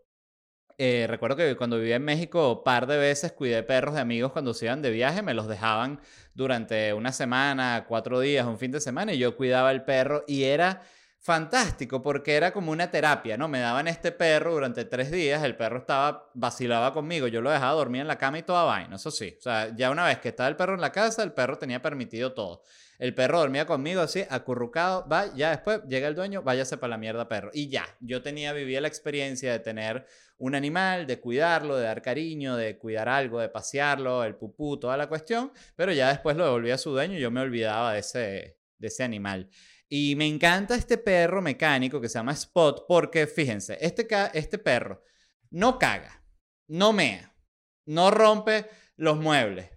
eh, 0.79 1.07
recuerdo 1.09 1.37
que 1.37 1.57
cuando 1.57 1.79
vivía 1.79 1.97
en 1.97 2.05
México, 2.05 2.63
par 2.63 2.87
de 2.87 2.97
veces 2.97 3.33
cuidé 3.33 3.65
perros 3.65 3.97
de 3.97 4.01
amigos 4.01 4.31
cuando 4.31 4.55
se 4.55 4.67
iban 4.67 4.83
de 4.83 4.91
viaje, 4.93 5.21
me 5.21 5.35
los 5.35 5.49
dejaban 5.49 6.01
durante 6.33 6.93
una 6.93 7.11
semana, 7.11 7.87
cuatro 7.89 8.21
días, 8.21 8.47
un 8.47 8.57
fin 8.57 8.71
de 8.71 8.81
semana, 8.81 9.13
y 9.13 9.19
yo 9.19 9.37
cuidaba 9.37 9.73
el 9.73 9.83
perro 9.83 10.23
y 10.29 10.45
era 10.45 10.83
fantástico 11.23 12.03
porque 12.03 12.35
era 12.35 12.53
como 12.53 12.73
una 12.73 12.91
terapia, 12.91 13.37
¿no? 13.37 13.47
Me 13.47 13.61
daban 13.61 13.87
este 13.87 14.11
perro 14.11 14.55
durante 14.55 14.85
tres 14.85 15.11
días, 15.13 15.45
el 15.45 15.57
perro 15.57 15.79
estaba, 15.79 16.29
vacilaba 16.35 16.93
conmigo, 16.93 17.29
yo 17.29 17.41
lo 17.41 17.51
dejaba 17.51 17.73
dormir 17.75 18.01
en 18.01 18.09
la 18.09 18.19
cama 18.19 18.41
y 18.41 18.43
toda 18.43 18.65
vaina, 18.65 18.97
eso 18.97 19.13
sí. 19.13 19.37
O 19.39 19.41
sea, 19.41 19.75
ya 19.75 19.93
una 19.93 20.05
vez 20.05 20.19
que 20.19 20.31
estaba 20.31 20.49
el 20.49 20.57
perro 20.57 20.75
en 20.75 20.81
la 20.81 20.91
casa, 20.91 21.23
el 21.23 21.33
perro 21.33 21.59
tenía 21.59 21.81
permitido 21.81 22.33
todo. 22.33 22.65
El 22.99 23.15
perro 23.15 23.39
dormía 23.39 23.67
conmigo 23.67 24.01
así, 24.01 24.25
acurrucado, 24.31 25.09
va, 25.09 25.33
ya 25.35 25.51
después 25.51 25.83
llega 25.89 26.09
el 26.09 26.17
dueño, 26.17 26.43
váyase 26.43 26.77
para 26.77 26.91
la 26.91 26.99
mierda 26.99 27.29
perro. 27.29 27.51
Y 27.53 27.69
ya, 27.69 27.87
yo 28.01 28.21
tenía, 28.21 28.53
vivía 28.53 28.81
la 28.81 28.89
experiencia 28.89 29.53
de 29.53 29.61
tener 29.61 30.07
un 30.39 30.57
animal, 30.57 31.07
de 31.07 31.21
cuidarlo, 31.21 31.77
de 31.77 31.85
dar 31.85 32.03
cariño, 32.03 32.57
de 32.57 32.79
cuidar 32.79 33.09
algo, 33.09 33.39
de 33.39 33.49
pasearlo, 33.49 34.25
el 34.25 34.35
pupú, 34.35 34.79
toda 34.79 34.97
la 34.97 35.09
cuestión, 35.09 35.53
pero 35.77 35.93
ya 35.93 36.09
después 36.09 36.37
lo 36.37 36.45
devolvía 36.45 36.75
a 36.75 36.79
su 36.79 36.91
dueño 36.91 37.17
y 37.17 37.21
yo 37.21 37.31
me 37.31 37.41
olvidaba 37.41 37.93
de 37.93 38.01
ese, 38.01 38.59
de 38.79 38.89
ese 38.89 39.05
animal. 39.05 39.49
Y 39.95 40.17
me 40.17 40.27
encanta 40.27 40.75
este 40.75 40.97
perro 40.97 41.43
mecánico 41.43 42.01
que 42.01 42.09
se 42.09 42.19
llama 42.19 42.33
Spot 42.33 42.87
porque, 42.89 43.27
fíjense, 43.27 43.77
este, 43.79 44.09
este 44.33 44.57
perro 44.57 45.03
no 45.51 45.79
caga, 45.79 46.25
no 46.69 46.95
mea, 46.95 47.37
no 47.85 48.11
rompe 48.11 48.71
los 48.97 49.19
muebles, 49.19 49.69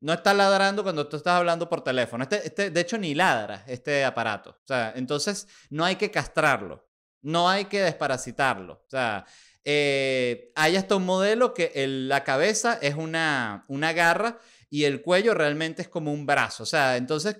no 0.00 0.12
está 0.12 0.34
ladrando 0.34 0.82
cuando 0.82 1.06
tú 1.06 1.18
estás 1.18 1.34
hablando 1.34 1.68
por 1.68 1.84
teléfono. 1.84 2.24
Este, 2.24 2.44
este, 2.44 2.70
de 2.72 2.80
hecho, 2.80 2.98
ni 2.98 3.14
ladra 3.14 3.62
este 3.68 4.04
aparato. 4.04 4.50
O 4.50 4.66
sea, 4.66 4.92
entonces 4.96 5.46
no 5.68 5.84
hay 5.84 5.94
que 5.94 6.10
castrarlo, 6.10 6.90
no 7.22 7.48
hay 7.48 7.66
que 7.66 7.80
desparasitarlo. 7.82 8.72
O 8.72 8.90
sea, 8.90 9.24
eh, 9.62 10.50
hay 10.56 10.74
hasta 10.74 10.96
un 10.96 11.06
modelo 11.06 11.54
que 11.54 11.70
la 11.86 12.24
cabeza 12.24 12.76
es 12.82 12.96
una, 12.96 13.66
una 13.68 13.92
garra 13.92 14.40
y 14.68 14.82
el 14.82 15.00
cuello 15.00 15.32
realmente 15.32 15.82
es 15.82 15.88
como 15.88 16.12
un 16.12 16.26
brazo. 16.26 16.64
O 16.64 16.66
sea, 16.66 16.96
entonces 16.96 17.36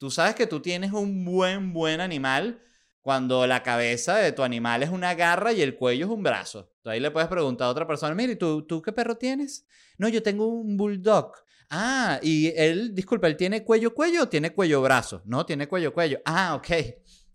tú 0.00 0.10
sabes 0.10 0.34
que 0.34 0.46
tú 0.46 0.60
tienes 0.60 0.92
un 0.92 1.26
buen, 1.26 1.74
buen 1.74 2.00
animal 2.00 2.62
cuando 3.02 3.46
la 3.46 3.62
cabeza 3.62 4.16
de 4.16 4.32
tu 4.32 4.42
animal 4.42 4.82
es 4.82 4.88
una 4.88 5.14
garra 5.14 5.52
y 5.52 5.60
el 5.60 5.76
cuello 5.76 6.06
es 6.06 6.10
un 6.10 6.22
brazo. 6.22 6.72
Tú 6.82 6.88
ahí 6.88 7.00
le 7.00 7.10
puedes 7.10 7.28
preguntar 7.28 7.66
a 7.66 7.70
otra 7.70 7.86
persona, 7.86 8.14
mire, 8.14 8.34
¿tú, 8.34 8.62
¿tú 8.66 8.80
qué 8.80 8.92
perro 8.92 9.16
tienes? 9.18 9.66
No, 9.98 10.08
yo 10.08 10.22
tengo 10.22 10.46
un 10.46 10.78
bulldog. 10.78 11.32
Ah, 11.68 12.18
y 12.22 12.50
él, 12.56 12.94
disculpa, 12.94 13.26
¿él 13.26 13.36
tiene 13.36 13.62
cuello 13.62 13.94
cuello 13.94 14.22
o 14.22 14.28
tiene 14.28 14.54
cuello 14.54 14.80
brazo? 14.80 15.22
No, 15.26 15.44
tiene 15.44 15.68
cuello 15.68 15.92
cuello. 15.92 16.20
Ah, 16.24 16.54
ok. 16.54 16.70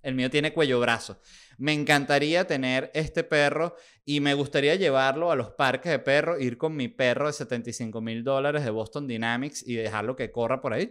El 0.01 0.15
mío 0.15 0.31
tiene 0.31 0.51
cuello 0.51 0.79
brazo. 0.79 1.19
Me 1.57 1.73
encantaría 1.73 2.45
tener 2.45 2.91
este 2.93 3.23
perro 3.23 3.75
y 4.03 4.19
me 4.19 4.33
gustaría 4.33 4.75
llevarlo 4.75 5.31
a 5.31 5.35
los 5.35 5.51
parques 5.51 5.91
de 5.91 5.99
perros, 5.99 6.41
ir 6.41 6.57
con 6.57 6.75
mi 6.75 6.87
perro 6.87 7.27
de 7.27 7.33
75 7.33 8.01
mil 8.01 8.23
dólares 8.23 8.63
de 8.63 8.71
Boston 8.71 9.07
Dynamics 9.07 9.67
y 9.67 9.75
dejarlo 9.75 10.15
que 10.15 10.31
corra 10.31 10.61
por 10.61 10.73
ahí. 10.73 10.89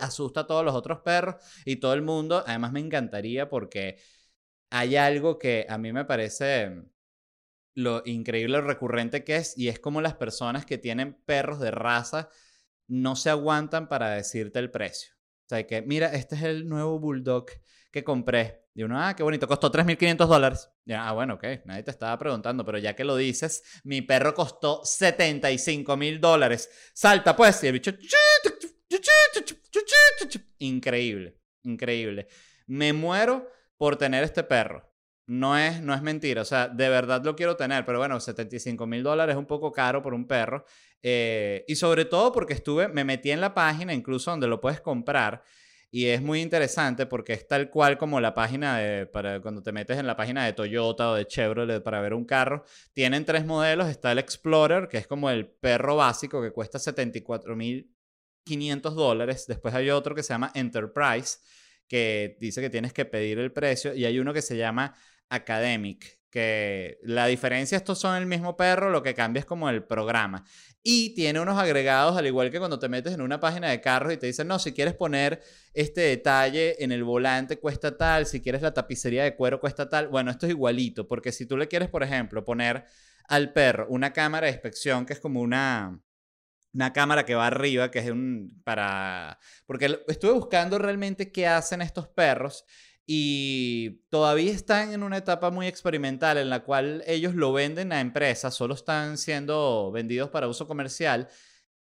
Asusta 0.00 0.40
a 0.40 0.46
todos 0.46 0.64
los 0.64 0.74
otros 0.74 1.00
perros 1.00 1.36
y 1.64 1.76
todo 1.76 1.94
el 1.94 2.02
mundo. 2.02 2.44
Además 2.46 2.72
me 2.72 2.80
encantaría 2.80 3.48
porque 3.48 3.98
hay 4.70 4.96
algo 4.96 5.38
que 5.38 5.66
a 5.68 5.78
mí 5.78 5.92
me 5.92 6.04
parece 6.04 6.84
lo 7.74 8.02
increíble, 8.04 8.58
lo 8.58 8.66
recurrente 8.66 9.24
que 9.24 9.36
es 9.36 9.56
y 9.56 9.68
es 9.68 9.78
como 9.80 10.00
las 10.00 10.14
personas 10.14 10.66
que 10.66 10.78
tienen 10.78 11.14
perros 11.24 11.60
de 11.60 11.70
raza 11.70 12.28
no 12.88 13.16
se 13.16 13.30
aguantan 13.30 13.88
para 13.88 14.10
decirte 14.10 14.58
el 14.58 14.70
precio. 14.70 15.14
O 15.46 15.48
sea, 15.48 15.66
que 15.66 15.82
mira, 15.82 16.08
este 16.08 16.36
es 16.36 16.42
el 16.42 16.68
nuevo 16.68 16.98
bulldog 16.98 17.46
que 17.90 18.04
compré. 18.04 18.59
Y 18.74 18.82
uno, 18.84 19.00
ah, 19.02 19.14
qué 19.16 19.22
bonito, 19.22 19.48
costó 19.48 19.70
3.500 19.70 20.26
dólares. 20.26 20.70
ah, 20.94 21.12
bueno, 21.12 21.34
ok, 21.34 21.44
nadie 21.64 21.82
te 21.82 21.90
estaba 21.90 22.16
preguntando, 22.18 22.64
pero 22.64 22.78
ya 22.78 22.94
que 22.94 23.04
lo 23.04 23.16
dices, 23.16 23.62
mi 23.84 24.02
perro 24.02 24.32
costó 24.32 24.84
75 24.84 25.96
mil 25.96 26.20
dólares. 26.20 26.70
Salta 26.94 27.34
pues, 27.34 27.62
y 27.64 27.66
el 27.66 27.72
bicho... 27.74 27.90
Increíble, 30.58 31.40
increíble. 31.64 32.28
Me 32.66 32.92
muero 32.92 33.48
por 33.76 33.96
tener 33.96 34.22
este 34.22 34.44
perro. 34.44 34.88
No 35.26 35.56
es, 35.56 35.80
no 35.80 35.94
es 35.94 36.02
mentira, 36.02 36.42
o 36.42 36.44
sea, 36.44 36.66
de 36.66 36.88
verdad 36.88 37.24
lo 37.24 37.36
quiero 37.36 37.56
tener, 37.56 37.84
pero 37.84 37.98
bueno, 37.98 38.18
75 38.18 38.84
mil 38.86 39.04
dólares 39.04 39.34
es 39.34 39.38
un 39.38 39.46
poco 39.46 39.70
caro 39.70 40.02
por 40.02 40.12
un 40.12 40.26
perro. 40.26 40.64
Eh, 41.02 41.64
y 41.68 41.76
sobre 41.76 42.04
todo 42.04 42.32
porque 42.32 42.52
estuve, 42.52 42.88
me 42.88 43.04
metí 43.04 43.30
en 43.30 43.40
la 43.40 43.54
página, 43.54 43.94
incluso 43.94 44.32
donde 44.32 44.48
lo 44.48 44.60
puedes 44.60 44.80
comprar, 44.80 45.44
y 45.92 46.06
es 46.06 46.22
muy 46.22 46.40
interesante 46.40 47.04
porque 47.06 47.32
es 47.32 47.48
tal 47.48 47.68
cual 47.68 47.98
como 47.98 48.20
la 48.20 48.32
página 48.32 48.78
de, 48.78 49.06
para 49.06 49.40
cuando 49.40 49.60
te 49.62 49.72
metes 49.72 49.98
en 49.98 50.06
la 50.06 50.16
página 50.16 50.44
de 50.44 50.52
Toyota 50.52 51.10
o 51.10 51.16
de 51.16 51.26
Chevrolet 51.26 51.82
para 51.82 52.00
ver 52.00 52.14
un 52.14 52.24
carro. 52.24 52.64
Tienen 52.92 53.24
tres 53.24 53.44
modelos. 53.44 53.88
Está 53.88 54.12
el 54.12 54.20
Explorer, 54.20 54.86
que 54.88 54.98
es 54.98 55.08
como 55.08 55.30
el 55.30 55.48
perro 55.48 55.96
básico 55.96 56.40
que 56.40 56.52
cuesta 56.52 56.78
74.500 56.78 58.94
dólares. 58.94 59.46
Después 59.48 59.74
hay 59.74 59.90
otro 59.90 60.14
que 60.14 60.22
se 60.22 60.32
llama 60.32 60.52
Enterprise, 60.54 61.38
que 61.88 62.36
dice 62.40 62.60
que 62.60 62.70
tienes 62.70 62.92
que 62.92 63.04
pedir 63.04 63.40
el 63.40 63.52
precio. 63.52 63.92
Y 63.92 64.04
hay 64.04 64.20
uno 64.20 64.32
que 64.32 64.42
se 64.42 64.56
llama 64.56 64.94
Academic, 65.28 66.19
que 66.30 66.98
la 67.02 67.26
diferencia, 67.26 67.76
estos 67.76 67.98
son 67.98 68.16
el 68.16 68.26
mismo 68.26 68.56
perro, 68.56 68.90
lo 68.90 69.02
que 69.02 69.14
cambia 69.14 69.40
es 69.40 69.46
como 69.46 69.68
el 69.68 69.82
programa. 69.82 70.44
Y 70.82 71.14
tiene 71.14 71.40
unos 71.40 71.58
agregados, 71.58 72.16
al 72.16 72.26
igual 72.26 72.50
que 72.50 72.58
cuando 72.58 72.78
te 72.78 72.88
metes 72.88 73.12
en 73.12 73.20
una 73.20 73.40
página 73.40 73.68
de 73.68 73.80
carros 73.80 74.12
y 74.12 74.16
te 74.16 74.26
dicen, 74.26 74.48
no, 74.48 74.58
si 74.58 74.72
quieres 74.72 74.94
poner 74.94 75.42
este 75.74 76.02
detalle 76.02 76.82
en 76.82 76.92
el 76.92 77.04
volante 77.04 77.58
cuesta 77.58 77.96
tal, 77.96 78.26
si 78.26 78.40
quieres 78.40 78.62
la 78.62 78.72
tapicería 78.72 79.24
de 79.24 79.34
cuero 79.34 79.60
cuesta 79.60 79.88
tal. 79.88 80.08
Bueno, 80.08 80.30
esto 80.30 80.46
es 80.46 80.52
igualito, 80.52 81.06
porque 81.06 81.32
si 81.32 81.46
tú 81.46 81.56
le 81.56 81.68
quieres, 81.68 81.88
por 81.88 82.02
ejemplo, 82.02 82.44
poner 82.44 82.86
al 83.28 83.52
perro 83.52 83.86
una 83.90 84.12
cámara 84.12 84.46
de 84.46 84.52
inspección 84.52 85.04
que 85.04 85.12
es 85.12 85.20
como 85.20 85.40
una, 85.40 86.00
una 86.72 86.92
cámara 86.92 87.26
que 87.26 87.34
va 87.34 87.48
arriba, 87.48 87.90
que 87.90 87.98
es 87.98 88.10
un 88.10 88.60
para... 88.64 89.38
Porque 89.66 90.00
estuve 90.08 90.32
buscando 90.32 90.78
realmente 90.78 91.32
qué 91.32 91.46
hacen 91.46 91.82
estos 91.82 92.08
perros 92.08 92.64
y 93.06 94.02
todavía 94.08 94.52
están 94.52 94.92
en 94.92 95.02
una 95.02 95.16
etapa 95.16 95.50
muy 95.50 95.66
experimental 95.66 96.38
en 96.38 96.50
la 96.50 96.60
cual 96.64 97.02
ellos 97.06 97.34
lo 97.34 97.52
venden 97.52 97.92
a 97.92 98.00
empresas, 98.00 98.54
solo 98.54 98.74
están 98.74 99.18
siendo 99.18 99.90
vendidos 99.92 100.30
para 100.30 100.48
uso 100.48 100.66
comercial 100.66 101.28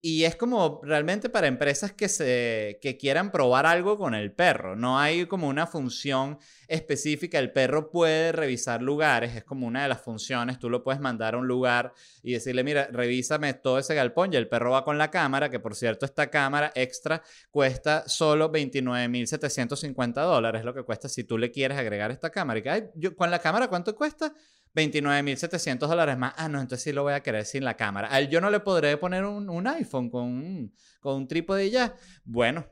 y 0.07 0.25
es 0.25 0.37
como 0.37 0.81
realmente 0.85 1.29
para 1.29 1.49
empresas 1.49 1.93
que, 1.93 2.09
se, 2.09 2.79
que 2.81 2.97
quieran 2.97 3.33
probar 3.33 3.67
algo 3.67 3.99
con 3.99 4.15
el 4.15 4.31
perro. 4.31 4.77
No 4.77 5.01
hay 5.01 5.27
como 5.27 5.49
una 5.49 5.67
función 5.67 6.39
específica. 6.69 7.41
El 7.41 7.51
perro 7.51 7.91
puede 7.91 8.31
revisar 8.31 8.83
lugares, 8.83 9.35
es 9.35 9.43
como 9.43 9.67
una 9.67 9.83
de 9.83 9.89
las 9.89 10.01
funciones. 10.01 10.61
Tú 10.61 10.71
lo 10.71 10.85
puedes 10.85 11.01
mandar 11.01 11.35
a 11.35 11.39
un 11.39 11.49
lugar 11.49 11.93
y 12.23 12.35
decirle, 12.35 12.63
mira, 12.63 12.87
revísame 12.93 13.55
todo 13.55 13.81
ese 13.81 13.97
galpón. 13.97 14.33
Y 14.33 14.37
el 14.37 14.47
perro 14.47 14.71
va 14.71 14.85
con 14.85 14.97
la 14.97 15.11
cámara, 15.11 15.51
que 15.51 15.59
por 15.59 15.75
cierto, 15.75 16.07
esta 16.07 16.31
cámara 16.31 16.71
extra 16.77 17.21
cuesta 17.51 18.09
solo 18.09 18.53
29.750 18.53 20.13
dólares. 20.23 20.61
Es 20.61 20.65
lo 20.65 20.73
que 20.73 20.85
cuesta 20.85 21.09
si 21.09 21.25
tú 21.25 21.37
le 21.37 21.51
quieres 21.51 21.79
agregar 21.79 22.13
esta 22.13 22.31
cámara. 22.31 22.61
Y 22.61 22.85
yo, 22.95 23.17
con 23.17 23.33
la 23.33 23.41
cámara, 23.41 23.67
¿cuánto 23.67 23.97
cuesta? 23.97 24.33
29.700 24.77 25.79
dólares 25.89 26.19
más. 26.19 26.35
Ah, 26.37 26.49
no, 26.49 26.61
entonces 26.61 26.85
sí 26.85 26.93
lo 26.93 27.03
voy 27.03 27.15
a 27.15 27.23
querer 27.23 27.47
sin 27.47 27.65
la 27.65 27.77
cámara. 27.77 28.09
A 28.13 28.19
él 28.21 28.29
yo 28.29 28.43
no 28.43 28.51
le 28.51 28.61
podré 28.61 28.97
poner 28.99 29.25
un, 29.25 29.67
iPhone 29.67 30.11
con 30.11 30.25
un, 30.25 30.75
con 31.01 31.17
un 31.17 31.27
trípode 31.27 31.67
y 31.67 31.71
ya. 31.71 31.95
Bueno, 32.25 32.67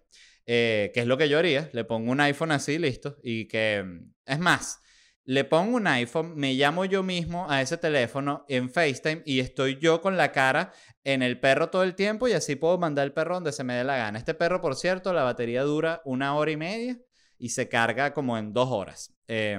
eh, 0.44 0.90
¿qué 0.92 1.00
es 1.00 1.06
lo 1.06 1.16
que 1.16 1.30
yo 1.30 1.38
haría? 1.38 1.70
Le 1.72 1.84
pongo 1.84 2.12
un 2.12 2.20
iPhone 2.20 2.52
así, 2.52 2.78
listo. 2.78 3.16
Y 3.22 3.48
que, 3.48 3.84
es 4.26 4.38
más, 4.38 4.80
le 5.24 5.44
pongo 5.44 5.76
un 5.78 5.86
iPhone, 5.86 6.34
me 6.36 6.52
llamo 6.52 6.84
yo 6.84 7.02
mismo 7.02 7.50
a 7.50 7.62
ese 7.62 7.78
teléfono 7.78 8.44
en 8.48 8.68
FaceTime 8.68 9.22
y 9.24 9.40
estoy 9.40 9.78
yo 9.80 10.02
con 10.02 10.18
la 10.18 10.30
cara 10.30 10.72
en 11.04 11.22
el 11.22 11.40
perro 11.40 11.70
todo 11.70 11.84
el 11.84 11.94
tiempo 11.94 12.28
y 12.28 12.32
así 12.32 12.56
puedo 12.56 12.76
mandar 12.76 13.06
el 13.06 13.14
perro 13.14 13.36
donde 13.36 13.52
se 13.52 13.64
me 13.64 13.74
dé 13.74 13.84
la 13.84 13.96
gana. 13.96 14.18
Este 14.18 14.34
perro, 14.34 14.60
por 14.60 14.76
cierto, 14.76 15.14
la 15.14 15.22
batería 15.22 15.62
dura 15.62 16.02
una 16.04 16.36
hora 16.36 16.50
y 16.50 16.58
media 16.58 16.98
y 17.38 17.48
se 17.48 17.66
carga 17.70 18.12
como 18.12 18.36
en 18.36 18.52
dos 18.52 18.68
horas. 18.70 19.14
Eh, 19.26 19.58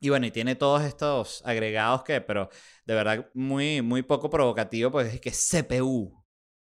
y 0.00 0.08
bueno, 0.10 0.26
y 0.26 0.30
tiene 0.30 0.56
todos 0.56 0.82
estos 0.82 1.40
agregados 1.44 2.02
que, 2.02 2.20
pero 2.20 2.50
de 2.84 2.94
verdad 2.94 3.30
muy, 3.34 3.80
muy 3.82 4.02
poco 4.02 4.28
provocativo, 4.28 4.90
pues 4.90 5.14
es 5.14 5.20
que 5.20 5.30
CPU, 5.30 6.12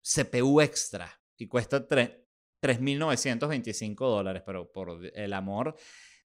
CPU 0.02 0.62
extra, 0.62 1.20
y 1.38 1.48
cuesta 1.48 1.88
3.925 1.88 3.98
dólares, 3.98 4.44
pero 4.46 4.72
por 4.72 5.06
el 5.14 5.34
amor 5.34 5.76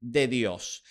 de 0.01 0.29
Dios. 0.29 0.85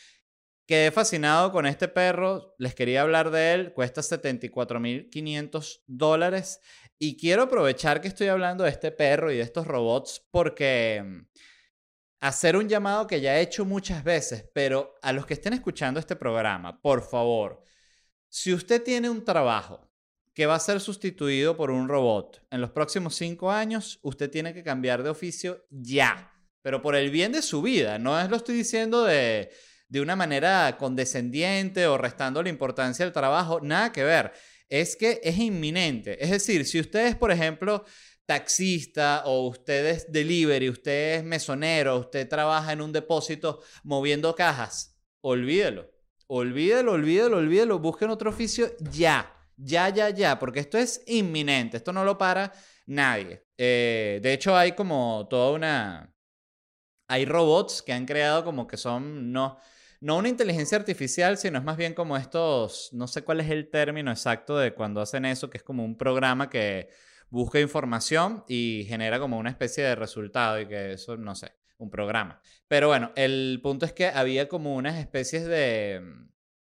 Quedé 0.66 0.92
fascinado 0.92 1.52
con 1.52 1.66
este 1.66 1.90
perro, 1.90 2.56
les 2.58 2.74
quería 2.74 3.02
hablar 3.02 3.32
de 3.32 3.54
él, 3.54 3.74
cuesta 3.74 4.02
74.500 4.02 5.84
dólares 5.88 6.62
y 6.98 7.18
quiero 7.18 7.44
aprovechar 7.44 8.00
que 8.00 8.08
estoy 8.08 8.28
hablando 8.28 8.64
de 8.64 8.70
este 8.70 8.92
perro 8.92 9.30
y 9.30 9.36
de 9.36 9.44
estos 9.44 9.68
robots 9.68 10.26
porque 10.32 11.26
hacer 12.24 12.56
un 12.56 12.70
llamado 12.70 13.06
que 13.06 13.20
ya 13.20 13.38
he 13.38 13.42
hecho 13.42 13.66
muchas 13.66 14.02
veces, 14.02 14.50
pero 14.54 14.96
a 15.02 15.12
los 15.12 15.26
que 15.26 15.34
estén 15.34 15.52
escuchando 15.52 16.00
este 16.00 16.16
programa, 16.16 16.82
por 16.82 17.06
favor, 17.06 17.62
si 18.30 18.54
usted 18.54 18.82
tiene 18.82 19.10
un 19.10 19.26
trabajo 19.26 19.92
que 20.34 20.46
va 20.46 20.56
a 20.56 20.60
ser 20.62 20.80
sustituido 20.80 21.58
por 21.58 21.70
un 21.70 21.90
robot 21.90 22.42
en 22.50 22.62
los 22.62 22.72
próximos 22.72 23.16
cinco 23.16 23.52
años, 23.52 24.00
usted 24.04 24.32
tiene 24.32 24.54
que 24.54 24.64
cambiar 24.64 25.04
de 25.04 25.10
oficio 25.10 25.66
ya, 25.70 26.32
pero 26.62 26.82
por 26.82 26.96
el 26.96 27.12
bien 27.12 27.34
de 27.34 27.42
su 27.42 27.62
vida, 27.62 28.00
no 28.00 28.18
es 28.18 28.30
lo 28.30 28.38
estoy 28.38 28.56
diciendo 28.56 29.04
de, 29.04 29.52
de 29.90 30.00
una 30.00 30.16
manera 30.16 30.78
condescendiente 30.78 31.88
o 31.88 31.98
restando 31.98 32.42
la 32.42 32.48
importancia 32.48 33.04
del 33.04 33.14
trabajo, 33.14 33.60
nada 33.60 33.92
que 33.92 34.06
ver, 34.06 34.32
es 34.70 34.96
que 34.96 35.20
es 35.26 35.38
inminente, 35.38 36.24
es 36.24 36.32
decir, 36.32 36.66
si 36.66 36.80
ustedes, 36.80 37.18
por 37.18 37.32
ejemplo, 37.32 37.84
taxista 38.26 39.24
o 39.26 39.48
usted 39.48 39.86
es 39.88 40.12
delivery, 40.12 40.70
usted 40.70 41.16
es 41.16 41.24
mesonero, 41.24 41.98
usted 41.98 42.28
trabaja 42.28 42.72
en 42.72 42.82
un 42.82 42.92
depósito 42.92 43.62
moviendo 43.84 44.36
cajas, 44.36 44.98
olvídelo. 45.22 45.94
Olvídelo, 46.28 46.94
olvídelo, 46.94 47.38
olvídelo. 47.38 47.80
Busquen 47.80 48.10
otro 48.10 48.30
oficio 48.30 48.72
ya. 48.80 49.32
Ya, 49.56 49.90
ya, 49.90 50.10
ya. 50.10 50.40
Porque 50.40 50.62
esto 50.62 50.78
es 50.78 51.04
inminente. 51.06 51.78
Esto 51.78 51.94
no 51.94 52.04
lo 52.04 52.18
para 52.18 52.52
nadie. 52.88 53.46
Eh, 53.58 54.20
de 54.24 54.34
hecho, 54.34 54.56
hay 54.56 54.72
como 54.72 55.28
toda 55.30 55.52
una. 55.52 56.16
Hay 57.08 57.26
robots 57.26 57.82
que 57.82 57.94
han 57.94 58.06
creado 58.06 58.44
como 58.44 58.68
que 58.68 58.78
son. 58.78 59.32
No, 59.32 59.60
no 60.02 60.18
una 60.18 60.30
inteligencia 60.30 60.78
artificial, 60.78 61.38
sino 61.38 61.60
es 61.60 61.64
más 61.64 61.78
bien 61.78 61.94
como 61.94 62.18
estos. 62.18 62.90
No 62.94 63.08
sé 63.08 63.24
cuál 63.24 63.42
es 63.42 63.50
el 63.52 63.70
término 63.70 64.10
exacto 64.10 64.58
de 64.58 64.74
cuando 64.74 65.02
hacen 65.02 65.26
eso, 65.26 65.50
que 65.50 65.58
es 65.58 65.64
como 65.64 65.86
un 65.86 65.98
programa 65.98 66.50
que 66.50 66.90
busca 67.34 67.60
información 67.60 68.44
y 68.48 68.86
genera 68.88 69.20
como 69.20 69.40
una 69.40 69.50
especie 69.50 69.84
de 69.84 69.96
resultado 69.96 70.62
y 70.62 70.68
que 70.68 70.94
eso, 70.94 71.18
no 71.18 71.34
sé, 71.34 71.52
un 71.80 71.90
programa. 71.90 72.40
Pero 72.68 72.90
bueno, 72.90 73.12
el 73.16 73.60
punto 73.64 73.88
es 73.88 73.92
que 73.92 74.06
había 74.06 74.48
como 74.48 74.76
unas 74.76 75.00
especies 75.00 75.44
de 75.46 76.00
mm, 76.00 76.30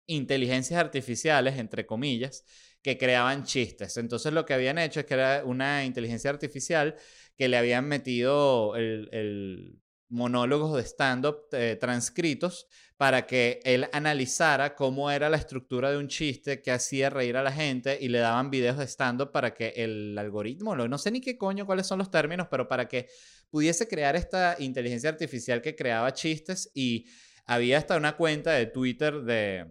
inteligencias 0.08 0.78
artificiales, 0.78 1.58
entre 1.58 1.86
comillas, 1.86 2.44
que 2.82 2.98
creaban 2.98 3.44
chistes. 3.44 3.96
Entonces 3.96 4.34
lo 4.34 4.44
que 4.44 4.52
habían 4.52 4.76
hecho 4.76 5.00
es 5.00 5.06
que 5.06 5.14
era 5.14 5.44
una 5.46 5.86
inteligencia 5.86 6.28
artificial 6.28 6.94
que 7.38 7.48
le 7.48 7.56
habían 7.56 7.88
metido 7.88 8.76
el, 8.76 9.80
monólogos 10.10 10.76
de 10.76 10.82
stand-up 10.82 11.46
eh, 11.52 11.76
transcritos 11.80 12.66
para 12.96 13.26
que 13.26 13.60
él 13.64 13.88
analizara 13.92 14.74
cómo 14.74 15.10
era 15.10 15.30
la 15.30 15.38
estructura 15.38 15.90
de 15.90 15.96
un 15.96 16.08
chiste 16.08 16.60
que 16.60 16.72
hacía 16.72 17.08
reír 17.08 17.36
a 17.36 17.42
la 17.42 17.52
gente 17.52 17.96
y 17.98 18.08
le 18.08 18.18
daban 18.18 18.50
videos 18.50 18.76
de 18.76 18.86
stand-up 18.86 19.32
para 19.32 19.54
que 19.54 19.72
el 19.76 20.18
algoritmo, 20.18 20.76
no 20.76 20.98
sé 20.98 21.10
ni 21.10 21.20
qué 21.20 21.38
coño 21.38 21.64
cuáles 21.64 21.86
son 21.86 21.98
los 21.98 22.10
términos, 22.10 22.48
pero 22.50 22.68
para 22.68 22.88
que 22.88 23.08
pudiese 23.48 23.88
crear 23.88 24.16
esta 24.16 24.56
inteligencia 24.58 25.08
artificial 25.08 25.62
que 25.62 25.74
creaba 25.74 26.12
chistes 26.12 26.70
y 26.74 27.06
había 27.46 27.78
hasta 27.78 27.96
una 27.96 28.16
cuenta 28.16 28.52
de 28.52 28.66
Twitter 28.66 29.22
de 29.22 29.66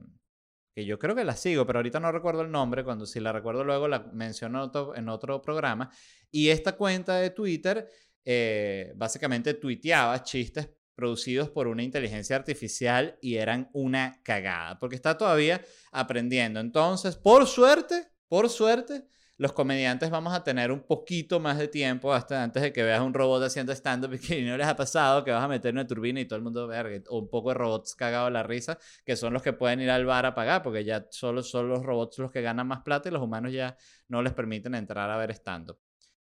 que 0.73 0.85
yo 0.85 0.97
creo 0.97 1.15
que 1.15 1.23
la 1.23 1.35
sigo, 1.35 1.65
pero 1.65 1.79
ahorita 1.79 1.99
no 1.99 2.11
recuerdo 2.11 2.41
el 2.41 2.51
nombre, 2.51 2.83
cuando 2.83 3.05
si 3.05 3.19
la 3.19 3.31
recuerdo 3.31 3.63
luego 3.63 3.87
la 3.87 3.99
menciono 4.13 4.71
en 4.95 5.09
otro 5.09 5.41
programa, 5.41 5.91
y 6.31 6.49
esta 6.49 6.77
cuenta 6.77 7.17
de 7.17 7.31
Twitter 7.31 7.89
eh, 8.25 8.93
básicamente 8.95 9.53
tuiteaba 9.53 10.21
chistes 10.23 10.69
producidos 10.95 11.49
por 11.49 11.67
una 11.67 11.81
inteligencia 11.81 12.35
artificial 12.35 13.17
y 13.21 13.35
eran 13.35 13.69
una 13.73 14.21
cagada, 14.23 14.77
porque 14.79 14.97
está 14.97 15.17
todavía 15.17 15.61
aprendiendo. 15.91 16.59
Entonces, 16.59 17.15
por 17.15 17.47
suerte, 17.47 18.09
por 18.27 18.49
suerte, 18.49 19.05
los 19.39 19.53
comediantes 19.53 20.09
vamos 20.09 20.33
a 20.33 20.43
tener 20.43 20.69
un 20.69 20.81
poquito 20.81 21.39
más 21.39 21.57
de 21.57 21.69
tiempo 21.69 22.13
hasta 22.13 22.43
antes 22.43 22.61
de 22.61 22.73
que 22.73 22.83
veas 22.83 22.99
un 22.99 23.13
robot 23.13 23.41
haciendo 23.43 23.71
stand-up 23.71 24.13
y 24.13 24.19
que 24.27 24.41
no 24.41 24.57
les 24.57 24.67
ha 24.67 24.75
pasado 24.75 25.23
que 25.23 25.31
vas 25.31 25.41
a 25.41 25.47
meter 25.47 25.73
una 25.73 25.87
turbina 25.87 26.19
y 26.19 26.25
todo 26.25 26.35
el 26.35 26.43
mundo 26.43 26.67
verga, 26.67 27.01
o 27.07 27.19
un 27.19 27.29
poco 27.29 27.47
de 27.47 27.55
robots 27.55 27.95
cagados 27.95 28.29
la 28.33 28.43
risa, 28.43 28.77
que 29.05 29.15
son 29.15 29.31
los 29.31 29.41
que 29.41 29.53
pueden 29.53 29.79
ir 29.79 29.89
al 29.89 30.05
bar 30.05 30.25
a 30.25 30.35
pagar, 30.35 30.61
porque 30.61 30.83
ya 30.83 31.07
solo 31.09 31.41
son 31.41 31.69
los 31.69 31.81
robots 31.83 32.19
los 32.19 32.29
que 32.29 32.41
ganan 32.41 32.67
más 32.67 32.81
plata 32.81 33.07
y 33.07 33.13
los 33.13 33.21
humanos 33.21 33.53
ya 33.53 33.77
no 34.09 34.21
les 34.21 34.33
permiten 34.33 34.75
entrar 34.75 35.09
a 35.09 35.15
ver 35.15 35.31
stand-up. 35.31 35.79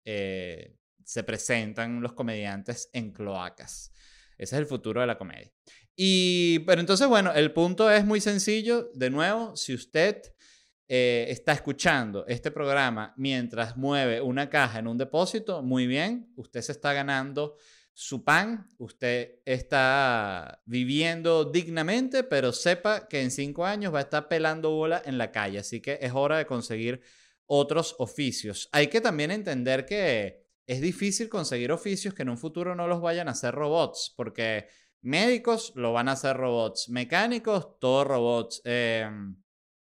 Eh, 0.06 0.78
se 1.06 1.24
presentan 1.24 2.02
los 2.02 2.14
comediantes 2.14 2.90
en 2.94 3.12
cloacas. 3.12 3.92
Ese 4.38 4.56
es 4.56 4.60
el 4.60 4.66
futuro 4.66 5.02
de 5.02 5.08
la 5.08 5.18
comedia. 5.18 5.52
Y, 5.96 6.60
pero 6.60 6.82
entonces, 6.82 7.08
bueno, 7.08 7.32
el 7.34 7.54
punto 7.54 7.92
es 7.92 8.06
muy 8.06 8.22
sencillo. 8.22 8.90
De 8.94 9.10
nuevo, 9.10 9.56
si 9.56 9.74
usted 9.74 10.22
eh, 10.88 11.28
está 11.30 11.54
escuchando 11.54 12.26
este 12.28 12.50
programa 12.52 13.14
mientras 13.18 13.78
mueve 13.78 14.20
una 14.20 14.50
caja 14.50 14.80
en 14.80 14.88
un 14.88 14.98
depósito, 14.98 15.62
muy 15.62 15.88
bien, 15.88 16.34
usted 16.36 16.62
se 16.62 16.72
está 16.72 16.92
ganando 16.94 17.56
su 17.94 18.24
pan, 18.24 18.68
usted 18.78 19.42
está 19.46 20.62
viviendo 20.66 21.46
dignamente, 21.46 22.24
pero 22.24 22.52
sepa 22.52 23.08
que 23.08 23.22
en 23.22 23.32
cinco 23.32 23.66
años 23.66 23.94
va 23.94 24.00
a 24.00 24.04
estar 24.04 24.28
pelando 24.28 24.72
bola 24.72 25.02
en 25.06 25.18
la 25.18 25.32
calle, 25.32 25.60
así 25.60 25.82
que 25.82 26.00
es 26.02 26.14
hora 26.14 26.38
de 26.38 26.46
conseguir 26.46 27.02
otros 27.46 27.96
oficios. 28.00 28.70
Hay 28.72 28.88
que 28.88 29.02
también 29.02 29.30
entender 29.30 29.86
que 29.86 30.41
es 30.72 30.80
difícil 30.80 31.28
conseguir 31.28 31.74
oficios 31.74 32.14
que 32.14 32.22
en 32.22 32.30
un 32.30 32.38
futuro 32.38 32.76
no 32.76 32.88
los 32.88 33.02
vayan 33.02 33.28
a 33.28 33.32
hacer 33.32 33.54
robots, 33.54 34.14
porque 34.16 34.70
médicos 35.02 35.74
lo 35.76 35.92
van 35.92 36.08
a 36.08 36.14
hacer 36.14 36.38
robots, 36.38 36.88
mecánicos, 36.88 37.78
todos 37.78 38.08
robots, 38.08 38.62
em, 38.64 39.36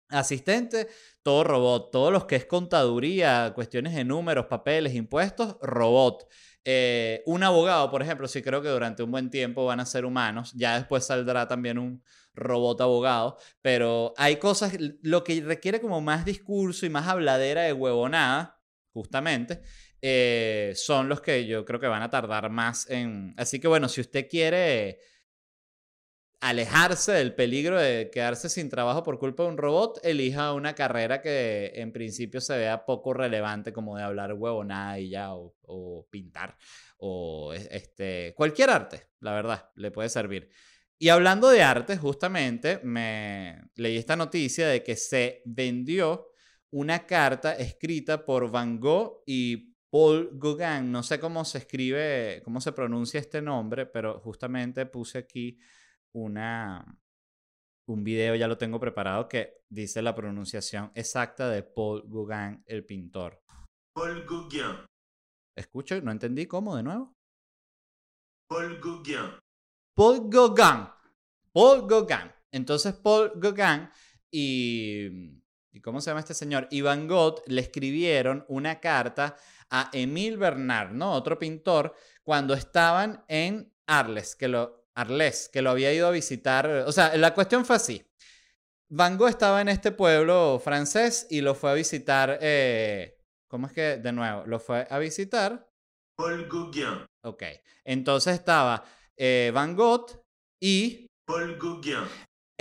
asistentes, 0.09 0.89
todo 1.23 1.45
robot, 1.45 1.93
todos 1.93 2.13
los 2.13 2.25
que 2.25 2.35
es 2.35 2.47
contaduría, 2.47 3.53
cuestiones 3.55 3.95
de 3.95 4.05
números, 4.05 4.47
papeles, 4.47 4.97
impuestos, 4.97 5.57
robot. 5.63 6.27
Eh, 6.65 7.23
un 7.27 7.45
abogado, 7.45 7.89
por 7.89 8.03
ejemplo, 8.03 8.27
sí 8.27 8.43
creo 8.43 8.61
que 8.61 8.69
durante 8.69 9.05
un 9.05 9.13
buen 9.13 9.31
tiempo 9.31 9.65
van 9.65 9.79
a 9.79 9.87
ser 9.87 10.05
humanos, 10.05 10.53
ya 10.57 10.75
después 10.75 11.05
saldrá 11.07 11.47
también 11.47 11.79
un 11.79 12.03
robot 12.35 12.81
abogado, 12.81 13.39
pero 13.61 14.15
hay 14.17 14.37
cosas, 14.37 14.77
lo 15.03 15.23
que 15.23 15.41
requiere 15.43 15.81
como 15.81 16.01
más 16.01 16.25
discurso 16.25 16.87
y 16.87 16.91
más 16.91 17.07
habladera 17.07 17.63
de 17.63 17.73
huevonada, 17.73 18.62
justamente, 18.93 19.63
eh, 20.01 20.73
son 20.77 21.09
los 21.09 21.21
que 21.21 21.47
yo 21.47 21.65
creo 21.65 21.81
que 21.81 21.87
van 21.87 22.03
a 22.03 22.11
tardar 22.11 22.51
más 22.51 22.89
en... 22.91 23.35
Así 23.37 23.61
que 23.61 23.69
bueno, 23.69 23.89
si 23.89 24.01
usted 24.01 24.29
quiere 24.29 24.99
alejarse 26.43 27.13
del 27.13 27.37
peligro 27.37 27.79
de 27.79 28.11
quedarse 28.11 28.49
sin 28.49 28.69
trabajo 28.69 29.05
por 29.05 29.21
culpa 29.21 29.45
de 29.45 29.51
un 29.51 29.59
robot, 29.59 30.01
elija 30.03 30.53
una 30.53 30.75
carrera 30.75 31.23
que 31.23 31.71
en 31.77 31.93
principio 31.93 32.41
se 32.41 32.59
vea 32.59 32.85
poco 32.85 33.15
relevante 33.15 33.73
como 33.73 33.97
de 33.97 34.03
hablar 34.03 34.33
huevonada 34.33 34.99
y 34.99 35.11
ya, 35.11 35.35
o, 35.35 36.09
pintar, 36.11 36.57
o 36.99 37.55
este, 37.55 38.35
cualquier 38.37 38.71
arte, 38.71 39.07
la 39.21 39.33
verdad, 39.35 39.71
le 39.77 39.93
puede 39.93 40.09
servir. 40.09 40.51
Y 40.99 41.11
hablando 41.11 41.49
de 41.49 41.63
arte, 41.63 41.97
justamente 41.97 42.81
me 42.83 43.63
leí 43.77 43.97
esta 43.97 44.17
noticia 44.17 44.67
de 44.67 44.83
que 44.83 44.97
se 44.97 45.43
vendió 45.45 46.32
una 46.73 47.07
carta 47.07 47.55
escrita 47.55 48.25
por 48.25 48.51
Van 48.51 48.81
Gogh 48.81 49.23
y 49.27 49.73
Paul 49.91 50.31
Gauguin, 50.33 50.91
no 50.91 51.03
sé 51.03 51.21
cómo 51.21 51.45
se 51.45 51.59
escribe, 51.59 52.41
cómo 52.45 52.61
se 52.61 52.73
pronuncia 52.73 53.21
este 53.21 53.43
nombre, 53.43 53.85
pero 53.85 54.21
justamente 54.21 54.87
puse 54.87 55.19
aquí 55.19 55.59
una, 56.13 56.99
un 57.87 58.03
video, 58.03 58.35
ya 58.35 58.49
lo 58.49 58.57
tengo 58.57 58.81
preparado, 58.81 59.29
que 59.29 59.65
dice 59.69 60.01
la 60.01 60.15
pronunciación 60.15 60.91
exacta 60.95 61.51
de 61.51 61.63
Paul 61.63 62.05
Gauguin, 62.07 62.63
el 62.67 62.87
pintor. 62.87 63.43
Paul 63.95 64.25
Gauguin. 64.25 64.87
Escucho, 65.55 66.01
no 66.01 66.11
entendí 66.11 66.47
cómo, 66.47 66.75
de 66.75 66.85
nuevo. 66.85 67.15
Paul 68.49 68.81
Gauguin. 68.81 69.39
Paul 69.95 70.31
Gauguin. 70.31 70.89
Paul 71.53 71.87
Gauguin. 71.87 72.33
Entonces 72.51 72.95
Paul 72.95 73.33
Gauguin 73.37 73.91
y 74.31 75.42
¿Y 75.73 75.81
cómo 75.81 76.01
se 76.01 76.11
llama 76.11 76.21
este 76.21 76.35
señor? 76.35 76.69
Y 76.71 76.83
Van 76.83 77.09
Gogh 77.09 77.43
le 77.47 77.63
escribieron 77.63 78.45
una 78.49 78.79
carta 78.79 79.37
a 79.71 79.89
Emile 79.93 80.37
Bernard, 80.37 80.93
¿no? 80.93 81.13
Otro 81.13 81.39
pintor, 81.39 81.95
cuando 82.23 82.53
estaban 82.53 83.25
en 83.27 83.73
Arles, 83.87 84.37
que 84.37 84.49
lo, 84.49 84.87
Arles, 84.95 85.49
que 85.51 85.63
lo 85.63 85.71
había 85.71 85.93
ido 85.93 86.07
a 86.07 86.11
visitar. 86.11 86.67
O 86.87 86.93
sea, 86.93 87.17
la 87.17 87.33
cuestión 87.33 87.65
fue 87.65 87.77
así. 87.77 88.07
Van 88.91 89.17
Gogh 89.17 89.31
estaba 89.31 89.63
en 89.63 89.71
este 89.71 89.93
pueblo 89.93 90.61
francés 90.63 91.27
y 91.31 91.41
lo 91.41 91.55
fue 91.55 91.71
a 91.71 91.75
visitar. 91.75 92.39
Eh, 92.43 93.19
¿Cómo 93.49 93.67
es 93.67 93.73
que, 93.73 93.97
de 93.97 94.13
nuevo, 94.13 94.45
lo 94.47 94.61
fue 94.61 94.87
a 94.91 94.99
visitar? 94.99 95.71
Paul 96.15 96.47
Gauguin. 96.51 97.07
Ok. 97.25 97.45
Entonces 97.85 98.35
estaba 98.35 98.85
eh, 99.17 99.51
Van 99.55 99.75
Gogh 99.75 100.23
y. 100.61 101.07
Paul 101.25 101.59
Gauguin 101.59 102.05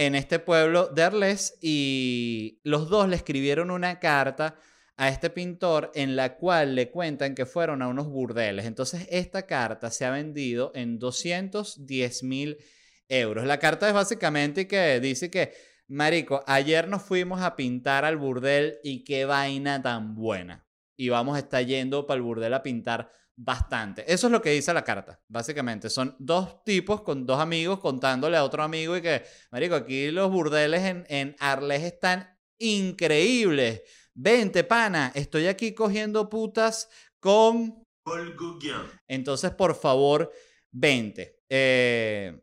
en 0.05 0.15
este 0.15 0.39
pueblo 0.39 0.87
de 0.87 1.03
Arles 1.03 1.59
y 1.61 2.59
los 2.63 2.89
dos 2.89 3.07
le 3.07 3.15
escribieron 3.15 3.69
una 3.69 3.99
carta 3.99 4.55
a 4.97 5.09
este 5.09 5.29
pintor 5.29 5.91
en 5.93 6.15
la 6.15 6.37
cual 6.37 6.73
le 6.73 6.89
cuentan 6.89 7.35
que 7.35 7.45
fueron 7.45 7.83
a 7.83 7.87
unos 7.87 8.07
burdeles. 8.07 8.65
Entonces 8.65 9.07
esta 9.11 9.45
carta 9.45 9.91
se 9.91 10.05
ha 10.05 10.09
vendido 10.09 10.71
en 10.73 10.97
210 10.97 12.23
mil 12.23 12.57
euros. 13.09 13.45
La 13.45 13.59
carta 13.59 13.87
es 13.87 13.93
básicamente 13.93 14.67
que 14.67 14.99
dice 14.99 15.29
que, 15.29 15.53
Marico, 15.87 16.43
ayer 16.47 16.87
nos 16.87 17.03
fuimos 17.03 17.41
a 17.41 17.55
pintar 17.55 18.03
al 18.03 18.17
burdel 18.17 18.79
y 18.83 19.03
qué 19.03 19.25
vaina 19.25 19.83
tan 19.83 20.15
buena. 20.15 20.65
Y 20.97 21.09
vamos 21.09 21.35
a 21.35 21.39
estar 21.39 21.63
yendo 21.63 22.07
para 22.07 22.15
el 22.15 22.23
burdel 22.23 22.55
a 22.55 22.63
pintar 22.63 23.11
bastante. 23.43 24.03
Eso 24.11 24.27
es 24.27 24.31
lo 24.31 24.41
que 24.41 24.51
dice 24.51 24.73
la 24.73 24.83
carta, 24.83 25.19
básicamente. 25.27 25.89
Son 25.89 26.15
dos 26.19 26.63
tipos 26.63 27.01
con 27.01 27.25
dos 27.25 27.39
amigos 27.39 27.79
contándole 27.79 28.37
a 28.37 28.43
otro 28.43 28.61
amigo 28.61 28.95
y 28.95 29.01
que, 29.01 29.23
marico, 29.51 29.75
aquí 29.75 30.11
los 30.11 30.29
burdeles 30.29 30.83
en, 30.83 31.05
en 31.09 31.35
Arles 31.39 31.81
están 31.81 32.37
increíbles. 32.59 33.81
Vente, 34.13 34.63
pana, 34.63 35.11
estoy 35.15 35.47
aquí 35.47 35.73
cogiendo 35.73 36.29
putas 36.29 36.87
con... 37.19 37.83
Entonces, 39.07 39.51
por 39.51 39.75
favor, 39.75 40.31
vente. 40.71 41.39
Eh, 41.49 42.39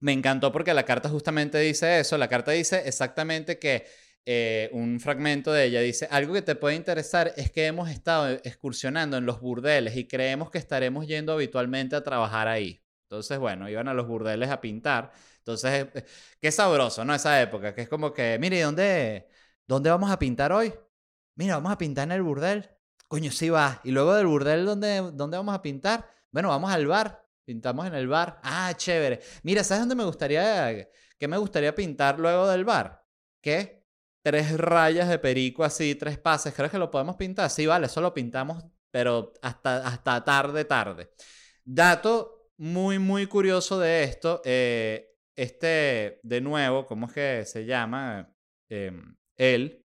me 0.00 0.12
encantó 0.12 0.50
porque 0.50 0.74
la 0.74 0.84
carta 0.84 1.08
justamente 1.08 1.58
dice 1.58 2.00
eso. 2.00 2.18
La 2.18 2.28
carta 2.28 2.50
dice 2.50 2.82
exactamente 2.86 3.58
que 3.58 3.86
eh, 4.28 4.70
un 4.72 4.98
fragmento 5.00 5.52
de 5.52 5.64
ella 5.66 5.80
dice, 5.80 6.08
algo 6.10 6.34
que 6.34 6.42
te 6.42 6.56
puede 6.56 6.74
interesar 6.74 7.32
es 7.36 7.52
que 7.52 7.66
hemos 7.66 7.88
estado 7.88 8.28
excursionando 8.44 9.16
en 9.16 9.24
los 9.24 9.40
burdeles 9.40 9.96
y 9.96 10.08
creemos 10.08 10.50
que 10.50 10.58
estaremos 10.58 11.06
yendo 11.06 11.32
habitualmente 11.32 11.94
a 11.94 12.02
trabajar 12.02 12.48
ahí. 12.48 12.82
Entonces, 13.04 13.38
bueno, 13.38 13.68
iban 13.68 13.86
a 13.86 13.94
los 13.94 14.08
burdeles 14.08 14.50
a 14.50 14.60
pintar. 14.60 15.12
Entonces, 15.38 15.86
eh, 15.94 16.04
qué 16.40 16.50
sabroso, 16.50 17.04
¿no? 17.04 17.14
Esa 17.14 17.40
época, 17.40 17.72
que 17.72 17.82
es 17.82 17.88
como 17.88 18.12
que, 18.12 18.36
mire, 18.40 18.60
¿dónde, 18.62 19.28
¿dónde 19.66 19.90
vamos 19.90 20.10
a 20.10 20.18
pintar 20.18 20.52
hoy? 20.52 20.74
Mira, 21.36 21.54
vamos 21.56 21.72
a 21.72 21.78
pintar 21.78 22.04
en 22.04 22.12
el 22.12 22.22
burdel. 22.22 22.68
Coño, 23.06 23.30
sí 23.30 23.48
va. 23.50 23.80
Y 23.84 23.92
luego 23.92 24.14
del 24.14 24.26
burdel, 24.26 24.66
¿dónde, 24.66 25.10
¿dónde 25.14 25.36
vamos 25.36 25.54
a 25.54 25.62
pintar? 25.62 26.10
Bueno, 26.32 26.48
vamos 26.48 26.72
al 26.72 26.86
bar. 26.86 27.24
Pintamos 27.44 27.86
en 27.86 27.94
el 27.94 28.08
bar. 28.08 28.40
Ah, 28.42 28.74
chévere. 28.76 29.20
Mira, 29.44 29.62
¿sabes 29.62 29.82
dónde 29.82 29.94
me 29.94 30.04
gustaría, 30.04 30.88
qué 31.18 31.28
me 31.28 31.36
gustaría 31.38 31.74
pintar 31.74 32.18
luego 32.18 32.48
del 32.48 32.64
bar? 32.64 33.04
¿Qué? 33.40 33.85
Tres 34.26 34.56
rayas 34.56 35.08
de 35.08 35.20
perico 35.20 35.62
así, 35.62 35.94
tres 35.94 36.18
pases. 36.18 36.52
¿Crees 36.52 36.72
que 36.72 36.78
lo 36.78 36.90
podemos 36.90 37.14
pintar? 37.14 37.48
Sí, 37.48 37.64
vale, 37.64 37.86
eso 37.86 38.00
lo 38.00 38.12
pintamos, 38.12 38.64
pero 38.90 39.32
hasta, 39.40 39.86
hasta 39.86 40.24
tarde, 40.24 40.64
tarde. 40.64 41.12
Dato 41.64 42.50
muy, 42.56 42.98
muy 42.98 43.28
curioso 43.28 43.78
de 43.78 44.02
esto. 44.02 44.42
Eh, 44.44 45.14
este, 45.36 46.18
de 46.24 46.40
nuevo, 46.40 46.86
¿cómo 46.86 47.06
es 47.06 47.12
que 47.12 47.44
se 47.44 47.66
llama? 47.66 48.28
Eh, 48.68 48.90
él 49.36 49.86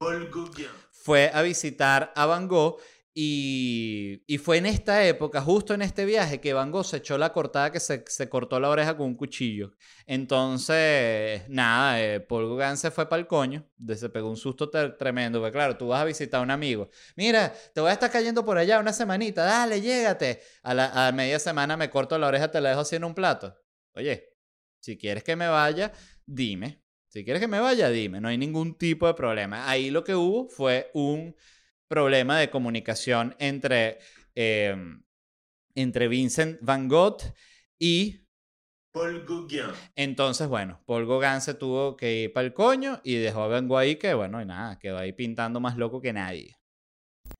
Paul 0.00 0.28
Gauguin. 0.34 0.66
fue 0.90 1.30
a 1.32 1.40
visitar 1.42 2.12
a 2.16 2.26
Van 2.26 2.48
Gogh 2.48 2.80
Y, 3.12 4.22
fue 4.38 4.58
en 4.58 4.66
esta 4.66 5.04
época, 5.04 5.40
justo 5.40 5.74
en 5.74 5.82
este 5.82 6.04
viaje, 6.04 6.40
que 6.40 6.52
Van 6.52 6.70
Gogh 6.70 6.84
se 6.84 6.98
echó 6.98 7.18
la 7.18 7.32
cortada 7.32 7.72
que 7.72 7.80
se, 7.80 8.28
cortó 8.28 8.60
la 8.60 8.68
oreja 8.68 8.96
con 8.96 9.06
un 9.08 9.14
cuchillo. 9.16 9.72
Entonces, 10.06 11.42
nada, 11.48 12.00
eh, 12.00 12.20
Paul 12.20 12.56
Gauguin 12.56 12.76
se 12.76 12.90
fue 12.90 13.08
para 13.08 13.20
el 13.20 13.26
coño, 13.26 13.68
se 13.96 14.08
pegó 14.10 14.30
un 14.30 14.36
susto 14.36 14.70
tremendo, 14.70 15.40
porque 15.40 15.52
claro, 15.52 15.76
tú 15.76 15.88
vas 15.88 16.02
a 16.02 16.04
visitar 16.04 16.40
a 16.40 16.42
un 16.44 16.50
amigo. 16.50 16.88
Mira, 17.16 17.52
te 17.74 17.80
voy 17.80 17.90
a 17.90 17.94
estar 17.94 18.10
cayendo 18.10 18.44
por 18.44 18.58
allá 18.58 18.78
una 18.78 18.92
semanita, 18.92 19.44
dale, 19.44 19.80
llégate. 19.80 20.40
A 20.62 20.74
la 20.74 21.08
a 21.08 21.12
media 21.12 21.38
semana 21.38 21.76
me 21.76 21.90
corto 21.90 22.16
la 22.18 22.28
oreja, 22.28 22.50
te 22.50 22.60
la 22.60 22.70
dejo 22.70 22.82
así 22.82 22.96
en 22.96 23.04
un 23.04 23.14
plato. 23.14 23.56
Oye, 23.94 24.36
si 24.78 24.96
quieres 24.96 25.24
que 25.24 25.36
me 25.36 25.48
vaya, 25.48 25.92
dime. 26.26 26.82
Si 27.08 27.24
quieres 27.24 27.40
que 27.40 27.48
me 27.48 27.58
vaya, 27.58 27.90
dime. 27.90 28.20
No 28.20 28.28
hay 28.28 28.38
ningún 28.38 28.78
tipo 28.78 29.06
de 29.08 29.14
problema. 29.14 29.68
Ahí 29.68 29.90
lo 29.90 30.04
que 30.04 30.14
hubo 30.14 30.48
fue 30.48 30.90
un 30.94 31.34
problema 31.90 32.38
de 32.38 32.50
comunicación 32.50 33.34
entre, 33.40 33.98
eh, 34.36 34.76
entre 35.74 36.06
Vincent 36.06 36.58
Van 36.62 36.88
Gogh 36.88 37.20
y 37.80 38.20
Paul 38.92 39.26
Gauguin. 39.26 39.72
entonces, 39.96 40.46
bueno, 40.46 40.80
Paul 40.86 41.06
Gauguin 41.06 41.40
se 41.40 41.54
tuvo 41.54 41.96
que 41.96 42.22
ir 42.22 42.32
para 42.32 42.46
el 42.46 42.54
coño 42.54 43.00
y 43.02 43.16
dejó 43.16 43.42
a 43.42 43.48
Van 43.48 43.66
Gogh 43.66 43.78
ahí 43.78 43.96
que, 43.96 44.14
bueno, 44.14 44.40
y 44.40 44.46
nada, 44.46 44.78
quedó 44.78 44.98
ahí 44.98 45.12
pintando 45.12 45.58
más 45.58 45.76
loco 45.76 46.00
que 46.00 46.12
nadie. 46.12 46.56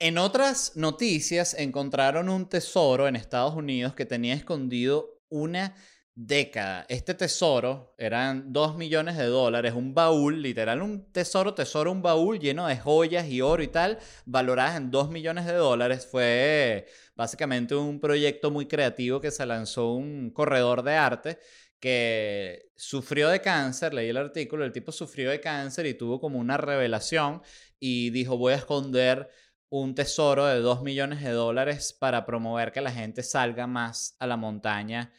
En 0.01 0.19
otras 0.19 0.77
noticias, 0.77 1.55
encontraron 1.55 2.29
un 2.29 2.49
tesoro 2.49 3.07
en 3.07 3.15
Estados 3.15 3.55
Unidos 3.55 3.95
que 3.95 4.05
tenía 4.05 4.35
escondido 4.35 5.21
una 5.29 5.77
década. 6.26 6.85
Este 6.88 7.14
tesoro 7.14 7.94
eran 7.96 8.52
2 8.52 8.76
millones 8.76 9.16
de 9.16 9.24
dólares, 9.26 9.72
un 9.74 9.94
baúl, 9.94 10.42
literal, 10.42 10.83
un 10.83 11.11
tesoro, 11.12 11.54
tesoro, 11.54 11.90
un 11.90 12.02
baúl 12.02 12.38
lleno 12.38 12.66
de 12.66 12.76
joyas 12.76 13.26
y 13.28 13.40
oro 13.40 13.62
y 13.62 13.68
tal, 13.68 13.98
valoradas 14.26 14.76
en 14.76 14.90
2 14.90 15.11
millones 15.11 15.46
de 15.46 15.54
dólares. 15.54 16.06
Fue 16.11 16.87
básicamente 17.16 17.74
un 17.74 18.00
proyecto 18.00 18.50
muy 18.50 18.66
creativo 18.66 19.20
que 19.20 19.30
se 19.30 19.46
lanzó 19.46 19.92
un 19.94 20.30
corredor 20.30 20.83
de 20.83 20.94
arte 20.94 21.38
que 21.80 22.70
sufrió 22.76 23.30
de 23.30 23.40
cáncer, 23.40 23.94
leí 23.94 24.11
el 24.11 24.18
artículo, 24.18 24.66
el 24.66 24.72
tipo 24.72 24.92
sufrió 24.92 25.30
de 25.30 25.40
cáncer 25.40 25.87
y 25.87 25.94
tuvo 25.94 26.20
como 26.20 26.38
una 26.38 26.59
revelación 26.59 27.40
y 27.78 28.11
dijo 28.11 28.37
voy 28.37 28.52
a 28.52 28.56
esconder 28.56 29.30
un 29.70 29.94
tesoro 29.94 30.44
de 30.46 30.61
2 30.61 30.83
millones 30.83 31.22
de 31.22 31.30
dólares 31.30 31.96
para 31.98 32.26
promover 32.26 32.72
que 32.72 32.83
la 32.83 32.92
gente 32.92 33.22
salga 33.22 33.66
más 33.66 34.16
a 34.18 34.26
la 34.26 34.37
montaña 34.37 35.11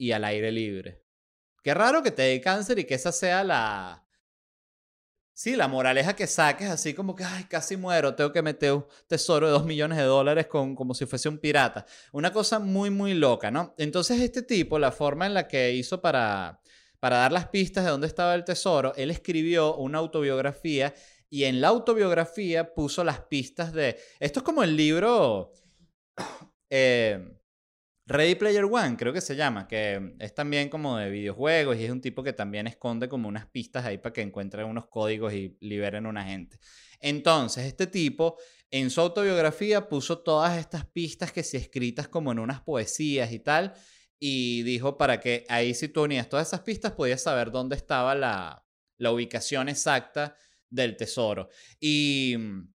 y 0.00 0.12
al 0.12 0.24
aire 0.24 0.50
libre. 0.50 1.04
Qué 1.62 1.74
raro 1.74 2.02
que 2.02 2.10
te 2.10 2.22
dé 2.22 2.40
cáncer 2.40 2.78
y 2.78 2.84
que 2.84 2.94
esa 2.94 3.12
sea 3.12 3.44
la... 3.44 4.06
Sí, 5.34 5.56
la 5.56 5.68
moraleja 5.68 6.16
que 6.16 6.26
saques 6.26 6.70
así 6.70 6.94
como 6.94 7.14
que, 7.14 7.22
ay, 7.22 7.44
casi 7.44 7.76
muero, 7.76 8.14
tengo 8.14 8.32
que 8.32 8.40
meter 8.40 8.72
un 8.72 8.86
tesoro 9.06 9.46
de 9.46 9.52
2 9.52 9.66
millones 9.66 9.98
de 9.98 10.04
dólares 10.04 10.46
con, 10.46 10.74
como 10.74 10.94
si 10.94 11.04
fuese 11.04 11.28
un 11.28 11.38
pirata. 11.38 11.84
Una 12.12 12.32
cosa 12.32 12.58
muy, 12.58 12.88
muy 12.88 13.12
loca, 13.12 13.50
¿no? 13.50 13.74
Entonces 13.76 14.20
este 14.22 14.42
tipo, 14.42 14.78
la 14.78 14.90
forma 14.90 15.26
en 15.26 15.34
la 15.34 15.46
que 15.46 15.72
hizo 15.72 16.00
para, 16.00 16.62
para 16.98 17.18
dar 17.18 17.32
las 17.32 17.48
pistas 17.48 17.84
de 17.84 17.90
dónde 17.90 18.06
estaba 18.06 18.34
el 18.34 18.44
tesoro, 18.44 18.94
él 18.96 19.10
escribió 19.10 19.76
una 19.76 19.98
autobiografía 19.98 20.94
y 21.28 21.44
en 21.44 21.60
la 21.60 21.68
autobiografía 21.68 22.72
puso 22.72 23.04
las 23.04 23.20
pistas 23.20 23.74
de... 23.74 23.98
Esto 24.18 24.40
es 24.40 24.44
como 24.44 24.62
el 24.62 24.76
libro... 24.76 25.52
eh, 26.70 27.39
Ready 28.10 28.34
Player 28.34 28.64
One, 28.64 28.96
creo 28.96 29.12
que 29.12 29.20
se 29.20 29.36
llama, 29.36 29.68
que 29.68 30.16
es 30.18 30.34
también 30.34 30.68
como 30.68 30.96
de 30.96 31.10
videojuegos 31.10 31.76
y 31.76 31.84
es 31.84 31.92
un 31.92 32.00
tipo 32.00 32.24
que 32.24 32.32
también 32.32 32.66
esconde 32.66 33.08
como 33.08 33.28
unas 33.28 33.46
pistas 33.46 33.84
ahí 33.84 33.98
para 33.98 34.12
que 34.12 34.20
encuentren 34.20 34.66
unos 34.66 34.88
códigos 34.88 35.32
y 35.32 35.56
liberen 35.60 36.06
a 36.06 36.08
una 36.08 36.24
gente. 36.24 36.58
Entonces, 36.98 37.66
este 37.66 37.86
tipo 37.86 38.36
en 38.68 38.90
su 38.90 39.00
autobiografía 39.00 39.88
puso 39.88 40.18
todas 40.18 40.58
estas 40.58 40.86
pistas 40.86 41.30
que 41.30 41.44
si 41.44 41.56
escritas 41.56 42.08
como 42.08 42.32
en 42.32 42.40
unas 42.40 42.60
poesías 42.62 43.30
y 43.30 43.38
tal, 43.38 43.74
y 44.18 44.64
dijo 44.64 44.98
para 44.98 45.20
que 45.20 45.44
ahí 45.48 45.72
si 45.72 45.86
tú 45.86 46.02
unías 46.02 46.28
todas 46.28 46.48
esas 46.48 46.62
pistas 46.62 46.90
podías 46.90 47.22
saber 47.22 47.52
dónde 47.52 47.76
estaba 47.76 48.16
la, 48.16 48.66
la 48.96 49.12
ubicación 49.12 49.68
exacta 49.68 50.34
del 50.68 50.96
tesoro. 50.96 51.48
Y 51.78 52.34
mm, 52.36 52.74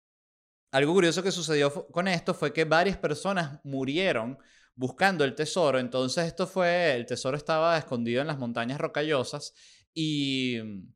algo 0.72 0.94
curioso 0.94 1.22
que 1.22 1.34
sucedió 1.34 1.88
con 1.88 2.08
esto 2.08 2.34
fue 2.34 2.54
que 2.54 2.64
varias 2.64 2.98
personas 2.98 3.60
murieron 3.66 4.38
buscando 4.76 5.24
el 5.24 5.36
tesoro. 5.36 5.80
Entonces 5.80 6.26
esto 6.28 6.48
fue, 6.48 6.96
el 6.96 7.06
tesoro 7.06 7.38
estaba 7.38 7.78
escondido 7.78 8.22
en 8.22 8.28
las 8.28 8.38
montañas 8.40 8.80
rocallosas 8.80 9.54
y 9.94 10.60
mm, 10.64 10.94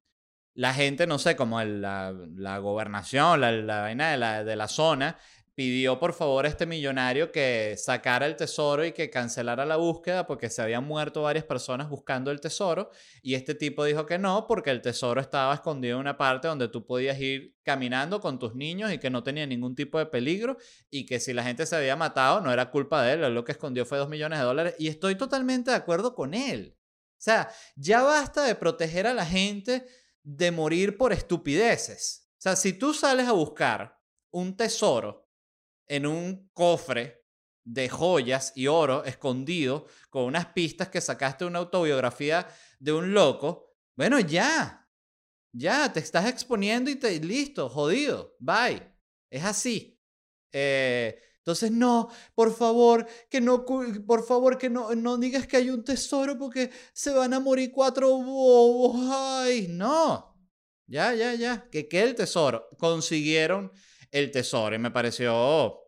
la 0.55 0.73
gente, 0.73 1.07
no 1.07 1.19
sé, 1.19 1.35
como 1.35 1.61
el- 1.61 1.81
la, 1.81 2.57
gobernación, 2.59 3.41
la, 3.41 3.51
la 3.51 3.81
vaina 3.81 4.11
de 4.11 4.17
la, 4.17 4.43
de 4.43 4.55
la 4.55 4.67
zona, 4.67 5.17
pidió 5.59 5.99
por 5.99 6.13
favor 6.13 6.45
a 6.45 6.47
este 6.47 6.65
millonario 6.65 7.33
que 7.33 7.75
sacara 7.77 8.25
el 8.25 8.37
tesoro 8.37 8.85
y 8.85 8.93
que 8.93 9.09
cancelara 9.09 9.65
la 9.65 9.75
búsqueda 9.75 10.25
porque 10.25 10.49
se 10.49 10.61
habían 10.61 10.85
muerto 10.85 11.23
varias 11.23 11.43
personas 11.43 11.89
buscando 11.89 12.31
el 12.31 12.39
tesoro 12.39 12.91
y 13.21 13.35
este 13.35 13.55
tipo 13.55 13.83
dijo 13.83 14.05
que 14.05 14.17
no 14.17 14.47
porque 14.47 14.69
el 14.69 14.81
tesoro 14.81 15.19
estaba 15.19 15.53
escondido 15.53 15.95
en 15.95 15.99
una 15.99 16.15
parte 16.15 16.47
donde 16.47 16.69
tú 16.69 16.85
podías 16.85 17.19
ir 17.19 17.57
caminando 17.61 18.21
con 18.21 18.39
tus 18.39 18.55
niños 18.55 18.93
y 18.93 18.99
que 18.99 19.09
no 19.09 19.21
tenía 19.21 19.45
ningún 19.45 19.75
tipo 19.75 19.99
de 19.99 20.05
peligro 20.05 20.55
y 20.89 21.05
que 21.05 21.19
si 21.19 21.33
la 21.33 21.43
gente 21.43 21.65
se 21.65 21.75
había 21.75 21.97
matado 21.97 22.39
no 22.39 22.53
era 22.53 22.71
culpa 22.71 23.03
de 23.03 23.15
él, 23.15 23.33
lo 23.33 23.43
que 23.43 23.51
escondió 23.51 23.85
fue 23.85 23.97
dos 23.97 24.07
millones 24.07 24.39
de 24.39 24.45
dólares 24.45 24.75
y 24.79 24.87
estoy 24.87 25.15
totalmente 25.15 25.71
de 25.71 25.75
acuerdo 25.75 26.15
con 26.15 26.35
él. 26.35 26.77
O 26.77 27.21
sea, 27.21 27.51
ya 27.75 28.01
basta 28.01 28.43
de 28.45 28.55
proteger 28.55 29.07
a 29.07 29.13
la 29.13 29.25
gente 29.25 29.85
de 30.23 30.51
morir 30.51 30.97
por 30.97 31.11
estupideces. 31.11 32.29
O 32.37 32.41
sea, 32.43 32.55
si 32.55 32.71
tú 32.71 32.93
sales 32.93 33.27
a 33.27 33.33
buscar 33.33 33.99
un 34.31 34.55
tesoro 34.55 35.28
en 35.89 36.05
un 36.05 36.49
cofre 36.53 37.25
de 37.65 37.89
joyas 37.89 38.53
y 38.55 38.67
oro 38.67 39.03
escondido 39.03 39.87
con 40.09 40.23
unas 40.23 40.47
pistas 40.47 40.87
que 40.87 41.01
sacaste 41.01 41.43
de 41.43 41.49
una 41.49 41.59
autobiografía 41.59 42.47
de 42.79 42.93
un 42.93 43.13
loco, 43.13 43.75
bueno, 43.95 44.19
ya. 44.19 44.87
Ya, 45.51 45.91
te 45.91 45.99
estás 45.99 46.27
exponiendo 46.27 46.89
y 46.89 46.95
te 46.95 47.19
listo, 47.19 47.67
jodido. 47.67 48.35
Bye. 48.39 48.81
Es 49.29 49.43
así. 49.43 49.99
Eh, 50.51 51.19
entonces, 51.37 51.71
no, 51.71 52.09
por 52.35 52.53
favor, 52.55 53.07
que 53.29 53.41
no, 53.41 53.65
por 53.65 54.25
favor, 54.25 54.57
que 54.57 54.69
no, 54.69 54.93
no 54.95 55.17
digas 55.17 55.47
que 55.47 55.57
hay 55.57 55.69
un 55.69 55.83
tesoro 55.83 56.37
porque 56.37 56.69
se 56.93 57.11
van 57.11 57.33
a 57.33 57.39
morir 57.39 57.71
cuatro 57.71 58.09
bobos. 58.09 59.01
Ay, 59.11 59.67
no. 59.69 60.37
Ya, 60.87 61.13
ya, 61.13 61.33
ya. 61.33 61.67
Que 61.69 61.87
quede 61.87 62.03
el 62.03 62.15
tesoro. 62.15 62.67
Consiguieron 62.77 63.71
el 64.11 64.31
tesoro 64.31 64.75
y 64.75 64.79
me 64.79 64.91
pareció... 64.91 65.79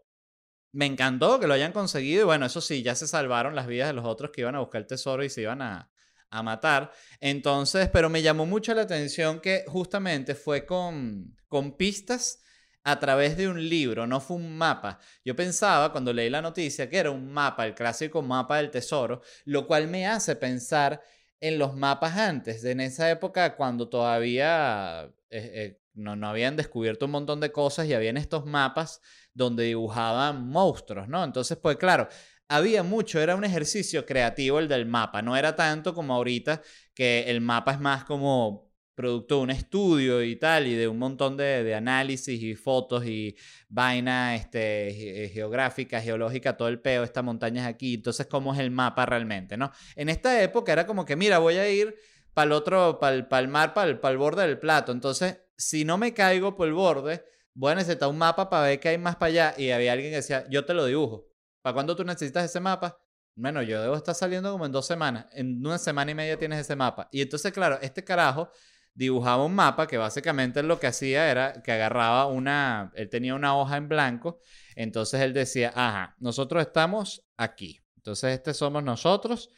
Me 0.73 0.86
encantó 0.86 1.38
que 1.39 1.47
lo 1.47 1.53
hayan 1.53 1.73
conseguido 1.73 2.21
y 2.21 2.25
bueno, 2.25 2.45
eso 2.45 2.62
sí, 2.62 2.81
ya 2.81 2.95
se 2.95 3.05
salvaron 3.05 3.55
las 3.55 3.67
vidas 3.67 3.89
de 3.89 3.93
los 3.93 4.05
otros 4.05 4.31
que 4.31 4.41
iban 4.41 4.55
a 4.55 4.60
buscar 4.62 4.81
el 4.81 4.88
tesoro 4.88 5.21
y 5.21 5.29
se 5.29 5.41
iban 5.41 5.62
a, 5.62 5.91
a 6.29 6.43
matar. 6.43 6.91
Entonces, 7.19 7.89
pero 7.91 8.10
me 8.10 8.21
llamó 8.21 8.45
mucho 8.45 8.73
la 8.73 8.84
atención 8.84 9.41
que 9.41 9.65
justamente 9.67 10.34
fue 10.34 10.65
con, 10.65 11.36
con 11.49 11.75
pistas 11.75 12.41
a 12.84 12.99
través 12.99 13.38
de 13.38 13.47
un 13.47 13.69
libro, 13.69 14.07
no 14.07 14.19
fue 14.19 14.38
un 14.38 14.57
mapa. 14.57 14.97
Yo 15.23 15.36
pensaba 15.36 15.91
cuando 15.91 16.13
leí 16.13 16.29
la 16.29 16.41
noticia 16.41 16.89
que 16.89 16.97
era 16.97 17.12
un 17.12 17.31
mapa, 17.31 17.65
el 17.65 17.75
clásico 17.75 18.21
mapa 18.21 18.57
del 18.57 18.71
tesoro, 18.71 19.21
lo 19.45 19.67
cual 19.67 19.88
me 19.88 20.07
hace 20.07 20.36
pensar 20.36 21.01
en 21.39 21.60
los 21.60 21.75
mapas 21.75 22.17
antes, 22.17 22.63
en 22.63 22.79
esa 22.79 23.10
época 23.12 23.55
cuando 23.55 23.89
todavía 23.89 25.12
eh, 25.29 25.51
eh, 25.53 25.80
no, 25.93 26.15
no 26.15 26.27
habían 26.27 26.56
descubierto 26.56 27.06
un 27.06 27.12
montón 27.12 27.39
de 27.39 27.51
cosas 27.51 27.88
y 27.88 27.93
habían 27.93 28.17
estos 28.17 28.45
mapas 28.45 29.01
donde 29.34 29.63
dibujaban 29.65 30.47
monstruos, 30.47 31.08
¿no? 31.08 31.23
Entonces, 31.23 31.58
pues 31.58 31.77
claro, 31.77 32.08
había 32.47 32.84
mucho, 32.84 33.19
era 33.19 33.36
un 33.36 33.43
ejercicio 33.43 34.06
creativo 34.06 34.60
el 34.60 34.67
del 34.67 34.86
mapa, 34.86 35.21
no 35.21 35.38
era 35.38 35.56
tanto 35.56 35.93
como 35.93 36.13
ahorita 36.13 36.62
que 36.93 37.23
el 37.30 37.41
mapa 37.41 37.73
es 37.73 37.80
más 37.80 38.04
como 38.04 38.71
producto 38.93 39.38
de 39.38 39.41
un 39.41 39.49
estudio 39.49 40.21
y 40.21 40.36
tal, 40.36 40.67
y 40.67 40.75
de 40.75 40.88
un 40.88 40.99
montón 40.99 41.38
de, 41.38 41.73
análisis 41.73 42.41
y 42.41 42.56
fotos 42.56 43.06
y 43.06 43.36
vaina 43.69 44.36
este, 44.36 44.93
ge- 44.93 45.30
geográfica, 45.34 46.01
geológica, 46.01 46.58
todo 46.58 46.67
el 46.67 46.82
peo, 46.82 47.04
esta 47.04 47.21
montaña 47.21 47.62
es 47.62 47.67
aquí, 47.67 47.95
entonces 47.95 48.27
cómo 48.27 48.54
es 48.54 48.60
el 48.60 48.69
mapa 48.69 49.06
realmente, 49.06 49.58
¿no? 49.58 49.71
En 49.95 50.10
esta 50.10 50.41
época 50.43 50.73
era 50.73 50.86
como 50.86 51.06
que, 51.06 51.15
mira, 51.15 51.39
voy 51.39 51.56
a 51.56 51.69
ir 51.69 51.95
para 52.33 52.45
el 52.45 52.51
otro, 52.53 52.99
para 52.99 53.15
el, 53.15 53.47
mar, 53.47 53.73
para 53.73 53.89
el, 53.89 54.17
borde 54.17 54.47
del 54.47 54.59
plato, 54.59 54.91
entonces 54.91 55.39
si 55.57 55.85
no 55.85 55.97
me 55.97 56.13
caigo 56.13 56.55
por 56.55 56.67
el 56.67 56.73
borde, 56.73 57.25
voy 57.53 57.73
a 57.73 57.75
necesitar 57.75 58.09
un 58.09 58.17
mapa 58.17 58.49
para 58.49 58.67
ver 58.67 58.79
qué 58.79 58.89
hay 58.89 58.97
más 58.97 59.15
para 59.15 59.27
allá, 59.27 59.55
y 59.57 59.71
había 59.71 59.93
alguien 59.93 60.11
que 60.11 60.17
decía, 60.17 60.45
yo 60.49 60.65
te 60.65 60.73
lo 60.73 60.85
dibujo. 60.85 61.27
¿Para 61.61 61.75
cuándo 61.75 61.95
tú 61.95 62.03
necesitas 62.03 62.45
ese 62.45 62.59
mapa? 62.59 62.99
Bueno, 63.35 63.61
yo 63.61 63.81
debo 63.81 63.95
estar 63.95 64.15
saliendo 64.15 64.51
como 64.51 64.65
en 64.65 64.71
dos 64.71 64.87
semanas. 64.87 65.27
En 65.31 65.65
una 65.65 65.77
semana 65.77 66.11
y 66.11 66.15
media 66.15 66.37
tienes 66.37 66.59
ese 66.59 66.75
mapa. 66.75 67.07
Y 67.11 67.21
entonces, 67.21 67.51
claro, 67.53 67.77
este 67.81 68.03
carajo 68.03 68.49
dibujaba 68.93 69.45
un 69.45 69.55
mapa 69.55 69.87
que 69.87 69.97
básicamente 69.97 70.63
lo 70.63 70.79
que 70.79 70.87
hacía 70.87 71.29
era 71.29 71.61
que 71.63 71.71
agarraba 71.71 72.25
una, 72.27 72.91
él 72.95 73.09
tenía 73.09 73.35
una 73.35 73.57
hoja 73.57 73.77
en 73.77 73.87
blanco, 73.87 74.39
entonces 74.75 75.21
él 75.21 75.33
decía, 75.33 75.71
ajá, 75.73 76.15
nosotros 76.19 76.61
estamos 76.61 77.23
aquí, 77.37 77.79
entonces 77.95 78.33
este 78.33 78.53
somos 78.53 78.83
nosotros, 78.83 79.49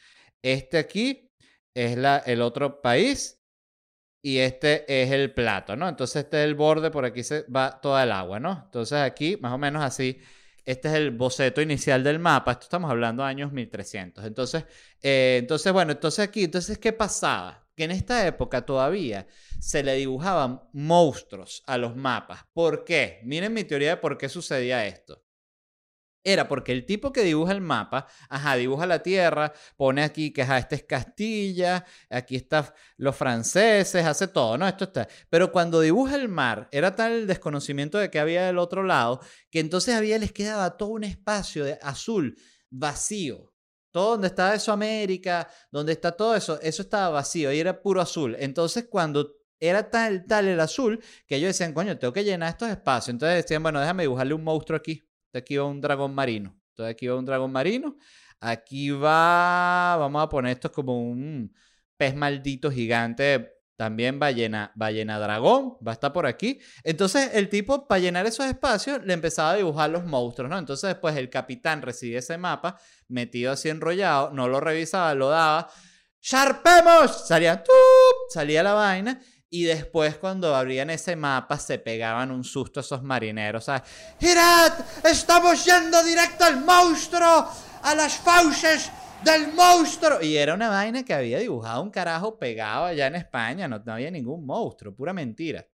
este 0.41 0.77
aquí 0.77 1.31
es 1.73 1.97
la, 1.97 2.17
el 2.17 2.41
otro 2.41 2.81
país 2.81 3.41
y 4.21 4.37
este 4.39 4.85
es 5.03 5.11
el 5.11 5.33
plato, 5.33 5.75
¿no? 5.75 5.89
Entonces 5.89 6.23
este 6.23 6.41
es 6.41 6.45
el 6.45 6.55
borde, 6.55 6.91
por 6.91 7.05
aquí 7.05 7.23
se 7.23 7.43
va 7.43 7.81
toda 7.81 8.03
el 8.03 8.11
agua, 8.11 8.39
¿no? 8.39 8.63
Entonces 8.65 8.99
aquí, 8.99 9.37
más 9.41 9.53
o 9.53 9.57
menos 9.57 9.83
así, 9.83 10.19
este 10.65 10.87
es 10.87 10.93
el 10.95 11.11
boceto 11.11 11.61
inicial 11.61 12.03
del 12.03 12.19
mapa. 12.19 12.53
Esto 12.53 12.63
estamos 12.63 12.89
hablando 12.89 13.23
de 13.23 13.29
años 13.29 13.51
1300. 13.51 14.23
Entonces, 14.25 14.65
eh, 15.01 15.37
entonces, 15.41 15.73
bueno, 15.73 15.91
entonces 15.91 16.19
aquí, 16.25 16.45
entonces, 16.45 16.77
¿qué 16.77 16.93
pasaba? 16.93 17.67
Que 17.75 17.83
en 17.83 17.91
esta 17.91 18.25
época 18.25 18.65
todavía 18.65 19.27
se 19.59 19.83
le 19.83 19.95
dibujaban 19.95 20.61
monstruos 20.73 21.63
a 21.67 21.77
los 21.77 21.95
mapas. 21.95 22.45
¿Por 22.53 22.85
qué? 22.85 23.19
Miren 23.25 23.53
mi 23.53 23.65
teoría 23.65 23.91
de 23.91 23.97
por 23.97 24.17
qué 24.17 24.29
sucedía 24.29 24.85
esto 24.87 25.23
era 26.23 26.47
porque 26.47 26.71
el 26.71 26.85
tipo 26.85 27.11
que 27.11 27.21
dibuja 27.23 27.51
el 27.51 27.61
mapa, 27.61 28.07
ajá, 28.29 28.55
dibuja 28.55 28.85
la 28.85 29.03
tierra, 29.03 29.53
pone 29.75 30.03
aquí 30.03 30.31
que, 30.31 30.43
ajá, 30.43 30.57
este 30.57 30.75
es 30.75 30.83
Castilla, 30.83 31.85
aquí 32.09 32.35
están 32.35 32.65
los 32.97 33.15
franceses, 33.15 34.05
hace 34.05 34.27
todo, 34.27 34.57
¿no? 34.57 34.67
Esto 34.67 34.85
está. 34.85 35.07
Pero 35.29 35.51
cuando 35.51 35.81
dibuja 35.81 36.15
el 36.15 36.29
mar, 36.29 36.69
era 36.71 36.95
tal 36.95 37.11
el 37.11 37.27
desconocimiento 37.27 37.97
de 37.97 38.09
que 38.09 38.19
había 38.19 38.45
del 38.45 38.57
otro 38.57 38.83
lado, 38.83 39.19
que 39.51 39.59
entonces 39.59 39.95
había, 39.95 40.17
les 40.17 40.31
quedaba 40.31 40.77
todo 40.77 40.89
un 40.89 41.03
espacio 41.03 41.65
de 41.65 41.77
azul 41.81 42.37
vacío. 42.69 43.53
Todo 43.91 44.11
donde 44.11 44.27
está 44.27 44.55
eso 44.55 44.71
América, 44.71 45.47
donde 45.71 45.91
está 45.91 46.13
todo 46.13 46.35
eso, 46.35 46.59
eso 46.61 46.81
estaba 46.81 47.09
vacío 47.09 47.51
y 47.51 47.59
era 47.59 47.79
puro 47.79 48.01
azul. 48.01 48.35
Entonces 48.39 48.87
cuando 48.89 49.35
era 49.59 49.89
tal, 49.89 50.25
tal 50.25 50.47
el 50.47 50.59
azul, 50.59 50.99
que 51.27 51.35
ellos 51.35 51.49
decían, 51.49 51.73
coño, 51.73 51.97
tengo 51.99 52.11
que 52.11 52.23
llenar 52.23 52.49
estos 52.49 52.69
espacios. 52.69 53.09
Entonces 53.09 53.43
decían, 53.43 53.61
bueno, 53.61 53.79
déjame 53.79 54.03
dibujarle 54.03 54.33
un 54.33 54.43
monstruo 54.43 54.77
aquí 54.77 55.03
aquí 55.39 55.57
va 55.57 55.65
un 55.65 55.81
dragón 55.81 56.13
marino. 56.13 56.55
Aquí 56.77 57.07
va 57.07 57.15
un 57.15 57.25
dragón 57.25 57.51
marino. 57.51 57.97
Aquí 58.39 58.89
va, 58.89 59.95
vamos 59.97 60.23
a 60.23 60.29
poner 60.29 60.53
esto 60.53 60.71
como 60.71 60.99
un 61.01 61.53
pez 61.97 62.15
maldito 62.15 62.71
gigante. 62.71 63.53
También 63.75 64.19
ballena, 64.19 64.71
ballena 64.75 65.17
dragón, 65.17 65.77
va 65.85 65.91
a 65.91 65.93
estar 65.93 66.13
por 66.13 66.27
aquí. 66.27 66.59
Entonces 66.83 67.31
el 67.33 67.49
tipo, 67.49 67.87
para 67.87 67.99
llenar 67.99 68.25
esos 68.25 68.45
espacios, 68.45 69.03
le 69.03 69.13
empezaba 69.13 69.51
a 69.51 69.55
dibujar 69.55 69.89
los 69.89 70.05
monstruos, 70.05 70.49
¿no? 70.49 70.57
Entonces 70.57 70.89
después 70.89 71.15
el 71.17 71.29
capitán 71.29 71.81
recibía 71.81 72.19
ese 72.19 72.37
mapa, 72.37 72.77
metido 73.07 73.51
así 73.51 73.69
enrollado, 73.69 74.31
no 74.31 74.47
lo 74.47 74.59
revisaba, 74.59 75.13
lo 75.15 75.29
daba. 75.29 75.69
¡Sharpemos! 76.21 77.27
Salía, 77.27 77.63
salía 78.29 78.63
la 78.63 78.73
vaina 78.73 79.19
y 79.53 79.65
después 79.65 80.17
cuando 80.17 80.55
abrían 80.55 80.89
ese 80.89 81.15
mapa 81.15 81.59
se 81.59 81.77
pegaban 81.77 82.31
un 82.31 82.43
susto 82.43 82.79
esos 82.79 83.03
marineros. 83.03 83.69
O 83.69 83.75
¡Girad! 84.19 84.73
¡Estamos 85.03 85.63
yendo 85.63 86.03
directo 86.03 86.43
al 86.43 86.65
monstruo! 86.65 87.47
¡A 87.83 87.93
las 87.93 88.17
fauces 88.17 88.89
del 89.23 89.53
monstruo! 89.53 90.23
Y 90.23 90.37
era 90.37 90.55
una 90.55 90.69
vaina 90.69 91.05
que 91.05 91.13
había 91.13 91.37
dibujado 91.37 91.83
un 91.83 91.91
carajo 91.91 92.39
pegado 92.39 92.85
allá 92.85 93.05
en 93.05 93.13
España. 93.13 93.67
No, 93.67 93.79
había 93.85 94.09
ningún 94.09 94.43
monstruo, 94.43 94.95
pura 94.95 95.13
mentira. 95.13 95.67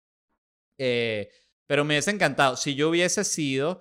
Eh, 0.78 1.30
pero 1.66 1.86
me 1.86 1.94
hubiese 1.94 2.12
encantado. 2.12 2.58
Si 2.58 2.76
yo 2.76 2.90
hubiese 2.90 3.24
sido 3.24 3.80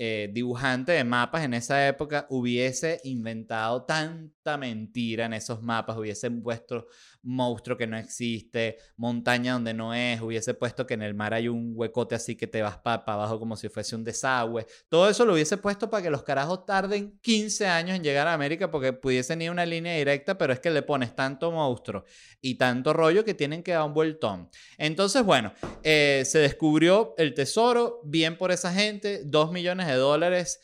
eh, 0.00 0.30
dibujante 0.32 0.90
de 0.92 1.04
mapas 1.04 1.44
en 1.44 1.54
esa 1.54 1.86
época, 1.86 2.26
hubiese 2.30 3.00
inventado 3.04 3.84
tanta 3.84 4.56
mentira 4.56 5.26
en 5.26 5.34
esos 5.34 5.62
mapas, 5.62 5.96
hubiese 5.96 6.28
puesto 6.28 6.88
monstruo 7.22 7.76
que 7.76 7.86
no 7.86 7.96
existe, 7.96 8.78
montaña 8.96 9.54
donde 9.54 9.74
no 9.74 9.92
es, 9.92 10.20
hubiese 10.20 10.54
puesto 10.54 10.86
que 10.86 10.94
en 10.94 11.02
el 11.02 11.14
mar 11.14 11.34
hay 11.34 11.48
un 11.48 11.72
huecote 11.74 12.14
así 12.14 12.36
que 12.36 12.46
te 12.46 12.62
vas 12.62 12.78
para 12.78 13.02
abajo 13.04 13.38
como 13.38 13.56
si 13.56 13.68
fuese 13.68 13.96
un 13.96 14.04
desagüe. 14.04 14.66
Todo 14.88 15.08
eso 15.08 15.24
lo 15.24 15.34
hubiese 15.34 15.56
puesto 15.56 15.90
para 15.90 16.02
que 16.02 16.10
los 16.10 16.22
carajos 16.22 16.64
tarden 16.64 17.18
15 17.20 17.66
años 17.66 17.96
en 17.96 18.02
llegar 18.02 18.28
a 18.28 18.34
América 18.34 18.70
porque 18.70 18.92
pudiesen 18.92 19.42
ir 19.42 19.50
una 19.50 19.66
línea 19.66 19.96
directa, 19.96 20.38
pero 20.38 20.52
es 20.52 20.60
que 20.60 20.70
le 20.70 20.82
pones 20.82 21.14
tanto 21.14 21.50
monstruo 21.50 22.04
y 22.40 22.54
tanto 22.54 22.92
rollo 22.92 23.24
que 23.24 23.34
tienen 23.34 23.62
que 23.62 23.72
dar 23.72 23.84
un 23.84 23.94
vueltón. 23.94 24.48
Entonces, 24.76 25.24
bueno, 25.24 25.52
eh, 25.82 26.22
se 26.24 26.38
descubrió 26.38 27.14
el 27.18 27.34
tesoro, 27.34 28.00
bien 28.04 28.38
por 28.38 28.52
esa 28.52 28.72
gente, 28.72 29.22
2 29.24 29.52
millones 29.52 29.86
de 29.86 29.94
dólares 29.94 30.60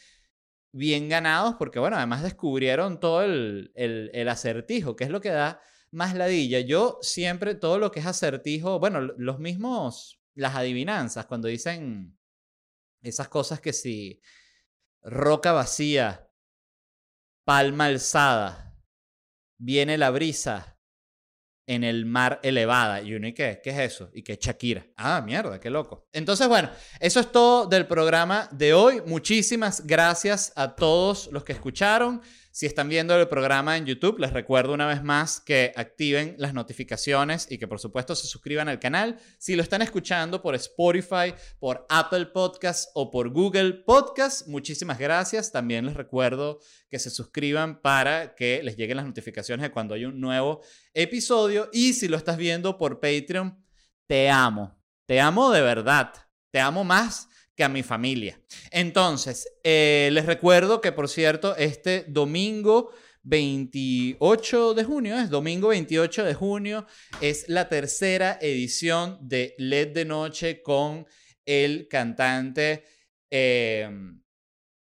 bien 0.73 1.09
ganados, 1.09 1.55
porque 1.57 1.79
bueno, 1.79 1.97
además 1.97 2.23
descubrieron 2.23 2.99
todo 2.99 3.23
el, 3.23 3.71
el, 3.75 4.11
el 4.13 4.29
acertijo, 4.29 4.97
que 4.97 5.05
es 5.05 5.11
lo 5.11 5.21
que 5.21 5.31
da 5.31 5.61
más 5.95 6.15
ladilla. 6.15 6.61
Yo 6.61 6.99
siempre, 7.01 7.55
todo 7.55 7.79
lo 7.79 7.91
que 7.91 8.01
es 8.01 8.07
acertijo, 8.07 8.79
bueno, 8.79 9.01
los 9.01 9.39
mismos, 9.39 10.21
las 10.35 10.55
adivinanzas, 10.55 11.27
cuando 11.27 11.49
dicen 11.49 12.19
esas 13.03 13.29
cosas 13.29 13.61
que 13.61 13.73
si 13.73 14.21
roca 15.03 15.53
vacía, 15.53 16.31
palma 17.45 17.87
alzada, 17.87 18.77
viene 19.59 19.99
la 19.99 20.11
brisa 20.11 20.75
en 21.67 21.85
el 21.85 22.05
mar 22.05 22.41
elevada. 22.43 23.01
Y 23.01 23.15
uno, 23.15 23.29
¿y 23.29 23.33
qué? 23.33 23.61
¿Qué 23.63 23.71
es 23.71 23.93
eso? 23.93 24.11
¿Y 24.13 24.23
qué 24.23 24.39
Shakira? 24.41 24.87
Ah, 24.97 25.23
mierda, 25.25 25.59
qué 25.61 25.71
loco. 25.71 26.09
Entonces, 26.13 26.49
bueno, 26.49 26.71
eso 27.01 27.21
es 27.21 27.33
todo 27.33 27.67
del 27.67 27.87
programa 27.87 28.49
de 28.53 28.75
hoy. 28.75 29.01
Muchísimas 29.07 29.87
gracias 29.87 30.53
a 30.57 30.75
todos 30.75 31.29
los 31.33 31.45
que 31.45 31.53
escucharon. 31.53 32.21
Si 32.57 32.67
están 32.67 32.89
viendo 32.89 33.17
el 33.17 33.27
programa 33.27 33.77
en 33.77 33.85
YouTube, 33.85 34.21
les 34.21 34.33
recuerdo 34.33 34.75
una 34.75 34.87
vez 34.87 35.03
más 35.03 35.41
que 35.41 35.73
activen 35.75 36.37
las 36.39 36.55
notificaciones 36.55 37.49
y 37.51 37.59
que 37.59 37.67
por 37.67 37.81
supuesto 37.81 38.15
se 38.15 38.29
suscriban 38.29 38.69
al 38.69 38.79
canal. 38.79 39.19
Si 39.39 39.57
lo 39.57 39.63
están 39.65 39.83
escuchando 39.83 40.41
por 40.41 40.55
Spotify, 40.55 41.35
por 41.59 41.85
Apple 41.89 42.27
Podcasts 42.27 42.93
o 42.95 43.11
por 43.11 43.31
Google 43.31 43.73
Podcasts, 43.85 44.47
muchísimas 44.47 45.01
gracias. 45.01 45.51
También 45.51 45.85
les 45.85 45.95
recuerdo 45.97 46.61
que 46.89 47.01
se 47.01 47.11
suscriban 47.11 47.83
para 47.83 48.37
que 48.37 48.63
les 48.63 48.77
lleguen 48.77 48.99
las 48.99 49.07
notificaciones 49.07 49.65
de 49.65 49.73
cuando 49.73 49.95
hay 49.95 50.05
un 50.05 50.21
nuevo 50.21 50.61
episodio. 50.93 51.69
Y 51.73 51.95
si 51.95 52.07
lo 52.07 52.17
estás 52.17 52.37
viendo 52.37 52.79
por 52.79 53.01
Patreon, 53.01 53.61
te 54.07 54.31
amo. 54.31 54.81
Te 55.07 55.21
amo 55.21 55.51
de 55.51 55.61
verdad. 55.61 56.13
Te 56.53 56.61
amo 56.61 56.85
más 56.85 57.29
que 57.57 57.65
a 57.65 57.69
mi 57.69 57.83
familia. 57.83 58.41
Entonces, 58.71 59.49
eh, 59.63 60.09
les 60.13 60.27
recuerdo 60.27 60.81
que, 60.81 60.93
por 60.93 61.09
cierto, 61.09 61.57
este 61.57 62.05
domingo 62.09 62.91
28 63.25 64.75
de 64.75 64.85
junio, 64.85 65.19
es 65.19 65.31
domingo 65.31 65.69
28 65.69 66.25
de 66.25 66.35
junio, 66.35 66.87
es 67.21 67.49
la 67.49 67.69
tercera 67.69 68.39
edición 68.41 69.19
de 69.23 69.55
LED 69.59 69.95
de 69.95 70.05
Noche 70.05 70.63
con 70.63 71.07
el 71.47 71.89
cantante 71.89 72.85
eh, 73.31 73.89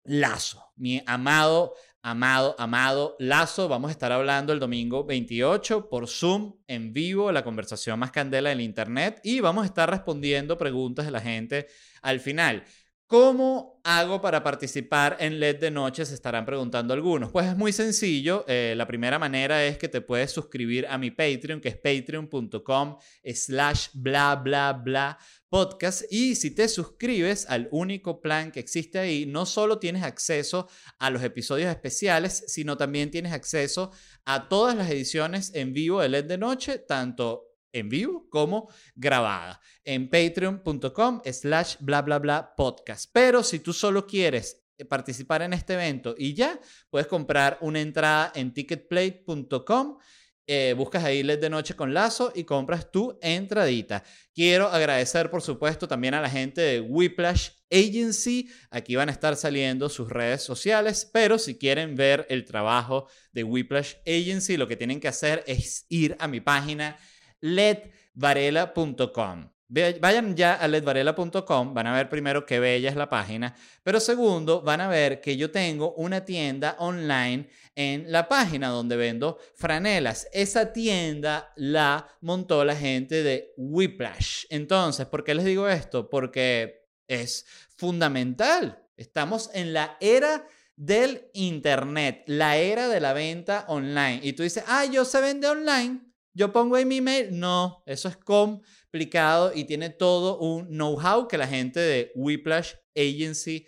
Lazo, 0.04 0.72
mi 0.76 1.02
amado, 1.06 1.74
amado, 2.02 2.54
amado 2.58 3.16
Lazo. 3.18 3.68
Vamos 3.68 3.88
a 3.88 3.92
estar 3.92 4.12
hablando 4.12 4.52
el 4.52 4.60
domingo 4.60 5.04
28 5.04 5.88
por 5.88 6.06
Zoom 6.06 6.56
en 6.66 6.92
vivo, 6.92 7.32
la 7.32 7.42
conversación 7.42 7.98
más 7.98 8.10
candela 8.10 8.50
del 8.50 8.60
Internet, 8.60 9.20
y 9.24 9.40
vamos 9.40 9.62
a 9.62 9.66
estar 9.66 9.88
respondiendo 9.88 10.58
preguntas 10.58 11.06
de 11.06 11.12
la 11.12 11.20
gente 11.22 11.66
al 12.04 12.20
final. 12.20 12.62
¿Cómo 13.06 13.80
hago 13.84 14.20
para 14.22 14.42
participar 14.42 15.18
en 15.20 15.38
LED 15.38 15.60
de 15.60 15.70
noche? 15.70 16.06
Se 16.06 16.14
estarán 16.14 16.46
preguntando 16.46 16.94
algunos. 16.94 17.30
Pues 17.30 17.46
es 17.46 17.56
muy 17.56 17.70
sencillo. 17.70 18.44
Eh, 18.48 18.74
la 18.76 18.86
primera 18.86 19.18
manera 19.18 19.64
es 19.64 19.76
que 19.76 19.88
te 19.88 20.00
puedes 20.00 20.30
suscribir 20.30 20.86
a 20.86 20.96
mi 20.96 21.10
Patreon, 21.10 21.60
que 21.60 21.68
es 21.68 21.76
patreon.com 21.76 22.96
slash 23.24 23.88
bla 23.92 24.36
bla 24.36 24.72
bla 24.72 25.18
podcast. 25.50 26.02
Y 26.10 26.34
si 26.34 26.50
te 26.52 26.66
suscribes 26.66 27.46
al 27.48 27.68
único 27.72 28.22
plan 28.22 28.50
que 28.50 28.60
existe 28.60 28.98
ahí, 28.98 29.26
no 29.26 29.44
solo 29.44 29.78
tienes 29.78 30.02
acceso 30.02 30.66
a 30.98 31.10
los 31.10 31.22
episodios 31.22 31.70
especiales, 31.70 32.44
sino 32.48 32.78
también 32.78 33.10
tienes 33.10 33.32
acceso 33.32 33.92
a 34.24 34.48
todas 34.48 34.74
las 34.74 34.90
ediciones 34.90 35.54
en 35.54 35.74
vivo 35.74 36.00
de 36.00 36.08
LED 36.08 36.24
de 36.24 36.38
noche, 36.38 36.78
tanto 36.78 37.43
en 37.74 37.90
vivo 37.90 38.26
como 38.30 38.68
grabada 38.94 39.60
en 39.84 40.08
patreon.com 40.08 41.20
slash 41.30 41.76
bla 41.80 42.00
bla 42.00 42.18
bla 42.18 42.54
podcast. 42.56 43.10
Pero 43.12 43.42
si 43.42 43.58
tú 43.58 43.74
solo 43.74 44.06
quieres 44.06 44.64
participar 44.88 45.42
en 45.42 45.52
este 45.52 45.74
evento 45.74 46.14
y 46.16 46.34
ya, 46.34 46.58
puedes 46.90 47.06
comprar 47.06 47.58
una 47.60 47.80
entrada 47.80 48.32
en 48.34 48.52
ticketplate.com. 48.52 49.98
Eh, 50.46 50.74
buscas 50.76 51.02
ahí 51.04 51.22
LED 51.22 51.40
de 51.40 51.48
Noche 51.48 51.74
con 51.74 51.94
Lazo 51.94 52.30
y 52.34 52.44
compras 52.44 52.90
tu 52.90 53.18
entradita. 53.22 54.04
Quiero 54.34 54.68
agradecer, 54.68 55.30
por 55.30 55.40
supuesto, 55.40 55.88
también 55.88 56.12
a 56.12 56.20
la 56.20 56.28
gente 56.28 56.60
de 56.60 56.80
Whiplash 56.80 57.50
Agency. 57.70 58.50
Aquí 58.70 58.94
van 58.94 59.08
a 59.08 59.12
estar 59.12 59.36
saliendo 59.36 59.88
sus 59.88 60.10
redes 60.10 60.42
sociales, 60.42 61.08
pero 61.10 61.38
si 61.38 61.56
quieren 61.56 61.96
ver 61.96 62.26
el 62.28 62.44
trabajo 62.44 63.08
de 63.32 63.42
Whiplash 63.42 63.94
Agency, 64.06 64.58
lo 64.58 64.68
que 64.68 64.76
tienen 64.76 65.00
que 65.00 65.08
hacer 65.08 65.42
es 65.46 65.86
ir 65.88 66.14
a 66.18 66.28
mi 66.28 66.40
página 66.40 66.98
ledvarela.com. 67.44 69.50
Vayan 69.68 70.36
ya 70.36 70.54
a 70.54 70.68
ledvarela.com, 70.68 71.74
van 71.74 71.86
a 71.86 71.94
ver 71.94 72.08
primero 72.08 72.46
qué 72.46 72.60
bella 72.60 72.88
es 72.88 72.96
la 72.96 73.08
página, 73.08 73.56
pero 73.82 73.98
segundo, 73.98 74.62
van 74.62 74.80
a 74.80 74.88
ver 74.88 75.20
que 75.20 75.36
yo 75.36 75.50
tengo 75.50 75.94
una 75.94 76.24
tienda 76.24 76.76
online 76.78 77.48
en 77.74 78.12
la 78.12 78.28
página 78.28 78.68
donde 78.68 78.96
vendo 78.96 79.38
franelas. 79.56 80.28
Esa 80.32 80.72
tienda 80.72 81.52
la 81.56 82.06
montó 82.20 82.64
la 82.64 82.76
gente 82.76 83.22
de 83.22 83.52
Whiplash. 83.56 84.44
Entonces, 84.48 85.06
¿por 85.06 85.24
qué 85.24 85.34
les 85.34 85.44
digo 85.44 85.68
esto? 85.68 86.08
Porque 86.08 86.86
es 87.08 87.46
fundamental. 87.76 88.80
Estamos 88.96 89.50
en 89.54 89.72
la 89.72 89.96
era 90.00 90.46
del 90.76 91.30
Internet, 91.34 92.22
la 92.26 92.56
era 92.56 92.88
de 92.88 93.00
la 93.00 93.12
venta 93.12 93.64
online. 93.68 94.20
Y 94.22 94.34
tú 94.34 94.44
dices, 94.44 94.64
ah, 94.66 94.84
yo 94.84 95.04
se 95.04 95.20
vende 95.20 95.48
online. 95.48 96.13
Yo 96.34 96.52
pongo 96.52 96.76
ahí 96.76 96.84
mi 96.84 96.98
email. 96.98 97.38
No, 97.38 97.82
eso 97.86 98.08
es 98.08 98.16
complicado 98.16 99.52
y 99.54 99.64
tiene 99.64 99.90
todo 99.90 100.38
un 100.38 100.68
know-how 100.68 101.28
que 101.28 101.38
la 101.38 101.46
gente 101.46 101.80
de 101.80 102.12
Whiplash 102.14 102.74
Agency 102.96 103.66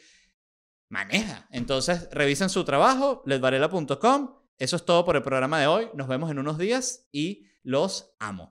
maneja. 0.89 1.49
Entonces, 1.51 2.09
revisen 2.11 2.49
su 2.49 2.65
trabajo, 2.65 3.23
ledvarela.com. 3.25 4.35
Eso 4.59 4.77
es 4.77 4.85
todo 4.85 5.05
por 5.05 5.17
el 5.17 5.23
programa 5.23 5.61
de 5.61 5.67
hoy. 5.67 5.89
Nos 5.95 6.09
vemos 6.09 6.31
en 6.31 6.39
unos 6.39 6.59
días 6.59 7.09
y 7.13 7.47
los 7.63 8.15
amo. 8.19 8.51